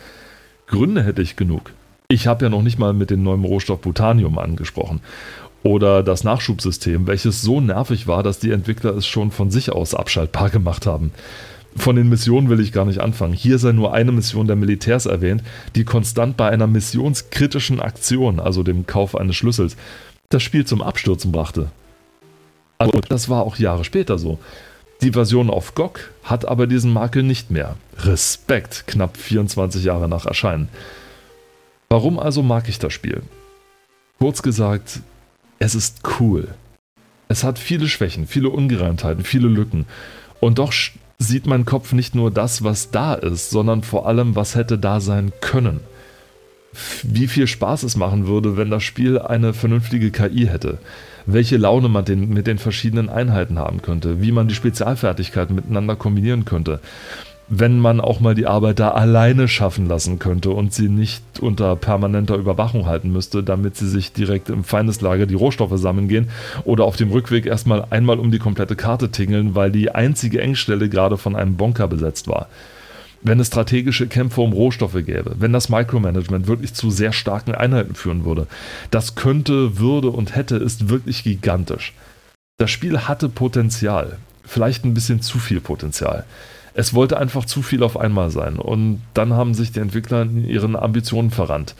Gründe 0.66 1.02
hätte 1.02 1.20
ich 1.20 1.36
genug. 1.36 1.74
Ich 2.08 2.26
habe 2.26 2.46
ja 2.46 2.48
noch 2.48 2.62
nicht 2.62 2.78
mal 2.78 2.94
mit 2.94 3.10
dem 3.10 3.22
neuen 3.22 3.44
Rohstoff 3.44 3.82
Butanium 3.82 4.38
angesprochen. 4.38 5.02
Oder 5.62 6.02
das 6.02 6.24
Nachschubsystem, 6.24 7.06
welches 7.06 7.42
so 7.42 7.60
nervig 7.60 8.06
war, 8.06 8.22
dass 8.22 8.38
die 8.38 8.50
Entwickler 8.50 8.96
es 8.96 9.06
schon 9.06 9.30
von 9.30 9.50
sich 9.50 9.70
aus 9.70 9.94
abschaltbar 9.94 10.48
gemacht 10.48 10.86
haben. 10.86 11.12
Von 11.76 11.96
den 11.96 12.08
Missionen 12.08 12.48
will 12.48 12.58
ich 12.58 12.72
gar 12.72 12.86
nicht 12.86 13.00
anfangen. 13.00 13.34
Hier 13.34 13.58
sei 13.58 13.72
nur 13.72 13.92
eine 13.92 14.12
Mission 14.12 14.46
der 14.46 14.56
Militärs 14.56 15.04
erwähnt, 15.04 15.42
die 15.74 15.84
konstant 15.84 16.38
bei 16.38 16.48
einer 16.48 16.66
missionskritischen 16.66 17.78
Aktion, 17.78 18.40
also 18.40 18.62
dem 18.62 18.86
Kauf 18.86 19.14
eines 19.14 19.36
Schlüssels, 19.36 19.76
das 20.30 20.42
Spiel 20.42 20.64
zum 20.64 20.80
Abstürzen 20.80 21.30
brachte. 21.30 21.70
Also 22.78 22.98
das 23.06 23.28
war 23.28 23.42
auch 23.42 23.58
Jahre 23.58 23.84
später 23.84 24.16
so. 24.16 24.38
Die 25.02 25.12
Version 25.12 25.48
auf 25.48 25.74
GOG 25.74 26.10
hat 26.24 26.46
aber 26.46 26.66
diesen 26.66 26.92
Makel 26.92 27.22
nicht 27.22 27.50
mehr. 27.50 27.76
Respekt, 27.98 28.84
knapp 28.86 29.16
24 29.16 29.82
Jahre 29.82 30.08
nach 30.08 30.26
Erscheinen. 30.26 30.68
Warum 31.88 32.18
also 32.18 32.42
mag 32.42 32.68
ich 32.68 32.78
das 32.78 32.92
Spiel? 32.92 33.22
Kurz 34.18 34.42
gesagt, 34.42 35.00
es 35.58 35.74
ist 35.74 36.02
cool. 36.20 36.48
Es 37.28 37.44
hat 37.44 37.58
viele 37.58 37.88
Schwächen, 37.88 38.26
viele 38.26 38.50
Ungereimtheiten, 38.50 39.24
viele 39.24 39.48
Lücken. 39.48 39.86
Und 40.38 40.58
doch 40.58 40.72
sieht 41.18 41.46
mein 41.46 41.64
Kopf 41.64 41.92
nicht 41.92 42.14
nur 42.14 42.30
das, 42.30 42.62
was 42.62 42.90
da 42.90 43.14
ist, 43.14 43.50
sondern 43.50 43.82
vor 43.82 44.06
allem, 44.06 44.36
was 44.36 44.54
hätte 44.54 44.78
da 44.78 45.00
sein 45.00 45.32
können. 45.40 45.80
Wie 47.02 47.26
viel 47.26 47.46
Spaß 47.46 47.82
es 47.82 47.96
machen 47.96 48.26
würde, 48.26 48.56
wenn 48.56 48.70
das 48.70 48.82
Spiel 48.82 49.18
eine 49.18 49.52
vernünftige 49.52 50.10
KI 50.10 50.46
hätte. 50.46 50.78
Welche 51.26 51.56
Laune 51.56 51.88
man 51.88 52.04
den, 52.04 52.28
mit 52.30 52.46
den 52.46 52.58
verschiedenen 52.58 53.08
Einheiten 53.08 53.58
haben 53.58 53.82
könnte, 53.82 54.22
wie 54.22 54.32
man 54.32 54.48
die 54.48 54.54
Spezialfertigkeiten 54.54 55.54
miteinander 55.54 55.96
kombinieren 55.96 56.44
könnte. 56.44 56.80
Wenn 57.52 57.80
man 57.80 58.00
auch 58.00 58.20
mal 58.20 58.36
die 58.36 58.46
Arbeiter 58.46 58.94
alleine 58.94 59.48
schaffen 59.48 59.88
lassen 59.88 60.20
könnte 60.20 60.50
und 60.50 60.72
sie 60.72 60.88
nicht 60.88 61.40
unter 61.40 61.74
permanenter 61.74 62.36
Überwachung 62.36 62.86
halten 62.86 63.10
müsste, 63.10 63.42
damit 63.42 63.76
sie 63.76 63.88
sich 63.88 64.12
direkt 64.12 64.50
im 64.50 64.62
Feindeslager 64.62 65.26
die 65.26 65.34
Rohstoffe 65.34 65.76
sammeln 65.76 66.06
gehen 66.06 66.28
oder 66.64 66.84
auf 66.84 66.94
dem 66.94 67.10
Rückweg 67.10 67.46
erstmal 67.46 67.86
einmal 67.90 68.20
um 68.20 68.30
die 68.30 68.38
komplette 68.38 68.76
Karte 68.76 69.10
tingeln, 69.10 69.56
weil 69.56 69.72
die 69.72 69.90
einzige 69.90 70.40
Engstelle 70.40 70.88
gerade 70.88 71.16
von 71.16 71.34
einem 71.34 71.56
Bonker 71.56 71.88
besetzt 71.88 72.28
war 72.28 72.46
wenn 73.22 73.40
es 73.40 73.48
strategische 73.48 74.06
Kämpfe 74.06 74.40
um 74.40 74.52
Rohstoffe 74.52 75.04
gäbe, 75.04 75.36
wenn 75.38 75.52
das 75.52 75.68
Micromanagement 75.68 76.46
wirklich 76.46 76.74
zu 76.74 76.90
sehr 76.90 77.12
starken 77.12 77.54
Einheiten 77.54 77.94
führen 77.94 78.24
würde. 78.24 78.46
Das 78.90 79.14
könnte, 79.14 79.78
würde 79.78 80.10
und 80.10 80.34
hätte, 80.34 80.56
ist 80.56 80.88
wirklich 80.88 81.22
gigantisch. 81.22 81.92
Das 82.58 82.70
Spiel 82.70 83.00
hatte 83.00 83.28
Potenzial, 83.28 84.18
vielleicht 84.44 84.84
ein 84.84 84.94
bisschen 84.94 85.20
zu 85.20 85.38
viel 85.38 85.60
Potenzial. 85.60 86.24
Es 86.72 86.94
wollte 86.94 87.18
einfach 87.18 87.44
zu 87.44 87.62
viel 87.62 87.82
auf 87.82 87.98
einmal 87.98 88.30
sein 88.30 88.56
und 88.56 89.02
dann 89.14 89.34
haben 89.34 89.54
sich 89.54 89.72
die 89.72 89.80
Entwickler 89.80 90.22
in 90.22 90.48
ihren 90.48 90.76
Ambitionen 90.76 91.30
verrannt. 91.30 91.74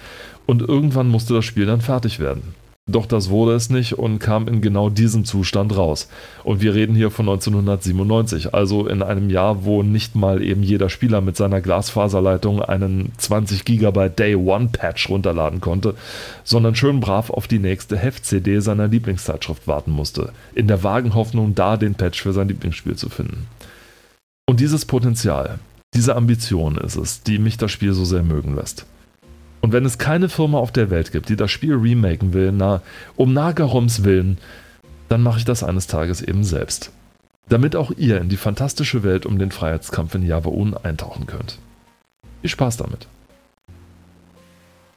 Und 0.46 0.62
irgendwann 0.62 1.08
musste 1.08 1.34
das 1.34 1.44
Spiel 1.44 1.66
dann 1.66 1.80
fertig 1.80 2.18
werden. 2.18 2.54
Doch 2.90 3.06
das 3.06 3.30
wurde 3.30 3.54
es 3.54 3.70
nicht 3.70 3.94
und 3.94 4.18
kam 4.18 4.48
in 4.48 4.60
genau 4.60 4.90
diesem 4.90 5.24
Zustand 5.24 5.76
raus. 5.76 6.08
Und 6.42 6.60
wir 6.60 6.74
reden 6.74 6.96
hier 6.96 7.10
von 7.10 7.28
1997, 7.28 8.52
also 8.54 8.86
in 8.86 9.02
einem 9.02 9.30
Jahr, 9.30 9.64
wo 9.64 9.82
nicht 9.82 10.16
mal 10.16 10.42
eben 10.42 10.62
jeder 10.62 10.88
Spieler 10.88 11.20
mit 11.20 11.36
seiner 11.36 11.60
Glasfaserleitung 11.60 12.62
einen 12.62 13.12
20 13.18 13.64
GB 13.64 14.08
Day 14.10 14.34
One 14.34 14.70
Patch 14.72 15.08
runterladen 15.08 15.60
konnte, 15.60 15.94
sondern 16.42 16.74
schön 16.74 17.00
brav 17.00 17.30
auf 17.30 17.46
die 17.46 17.60
nächste 17.60 17.96
Heft-CD 17.96 18.60
seiner 18.60 18.88
Lieblingszeitschrift 18.88 19.68
warten 19.68 19.92
musste, 19.92 20.32
in 20.54 20.66
der 20.66 20.82
vagen 20.82 21.14
Hoffnung, 21.14 21.54
da 21.54 21.76
den 21.76 21.94
Patch 21.94 22.20
für 22.20 22.32
sein 22.32 22.48
Lieblingsspiel 22.48 22.96
zu 22.96 23.08
finden. 23.08 23.46
Und 24.48 24.58
dieses 24.58 24.84
Potenzial, 24.84 25.60
diese 25.94 26.16
Ambition 26.16 26.76
ist 26.76 26.96
es, 26.96 27.22
die 27.22 27.38
mich 27.38 27.56
das 27.56 27.70
Spiel 27.70 27.92
so 27.92 28.04
sehr 28.04 28.22
mögen 28.22 28.56
lässt. 28.56 28.84
Und 29.60 29.72
wenn 29.72 29.84
es 29.84 29.98
keine 29.98 30.28
Firma 30.28 30.58
auf 30.58 30.72
der 30.72 30.90
Welt 30.90 31.12
gibt, 31.12 31.28
die 31.28 31.36
das 31.36 31.50
Spiel 31.50 31.74
remaken 31.74 32.32
will, 32.32 32.52
na, 32.52 32.82
um 33.16 33.32
Nagarums 33.32 34.04
willen, 34.04 34.38
dann 35.08 35.22
mache 35.22 35.38
ich 35.38 35.44
das 35.44 35.62
eines 35.62 35.86
Tages 35.86 36.22
eben 36.22 36.44
selbst. 36.44 36.92
Damit 37.48 37.76
auch 37.76 37.90
ihr 37.96 38.20
in 38.20 38.28
die 38.28 38.36
fantastische 38.36 39.02
Welt 39.02 39.26
um 39.26 39.38
den 39.38 39.50
Freiheitskampf 39.50 40.14
in 40.14 40.22
Javaun 40.24 40.74
eintauchen 40.74 41.26
könnt. 41.26 41.58
Viel 42.40 42.50
Spaß 42.50 42.78
damit! 42.78 43.08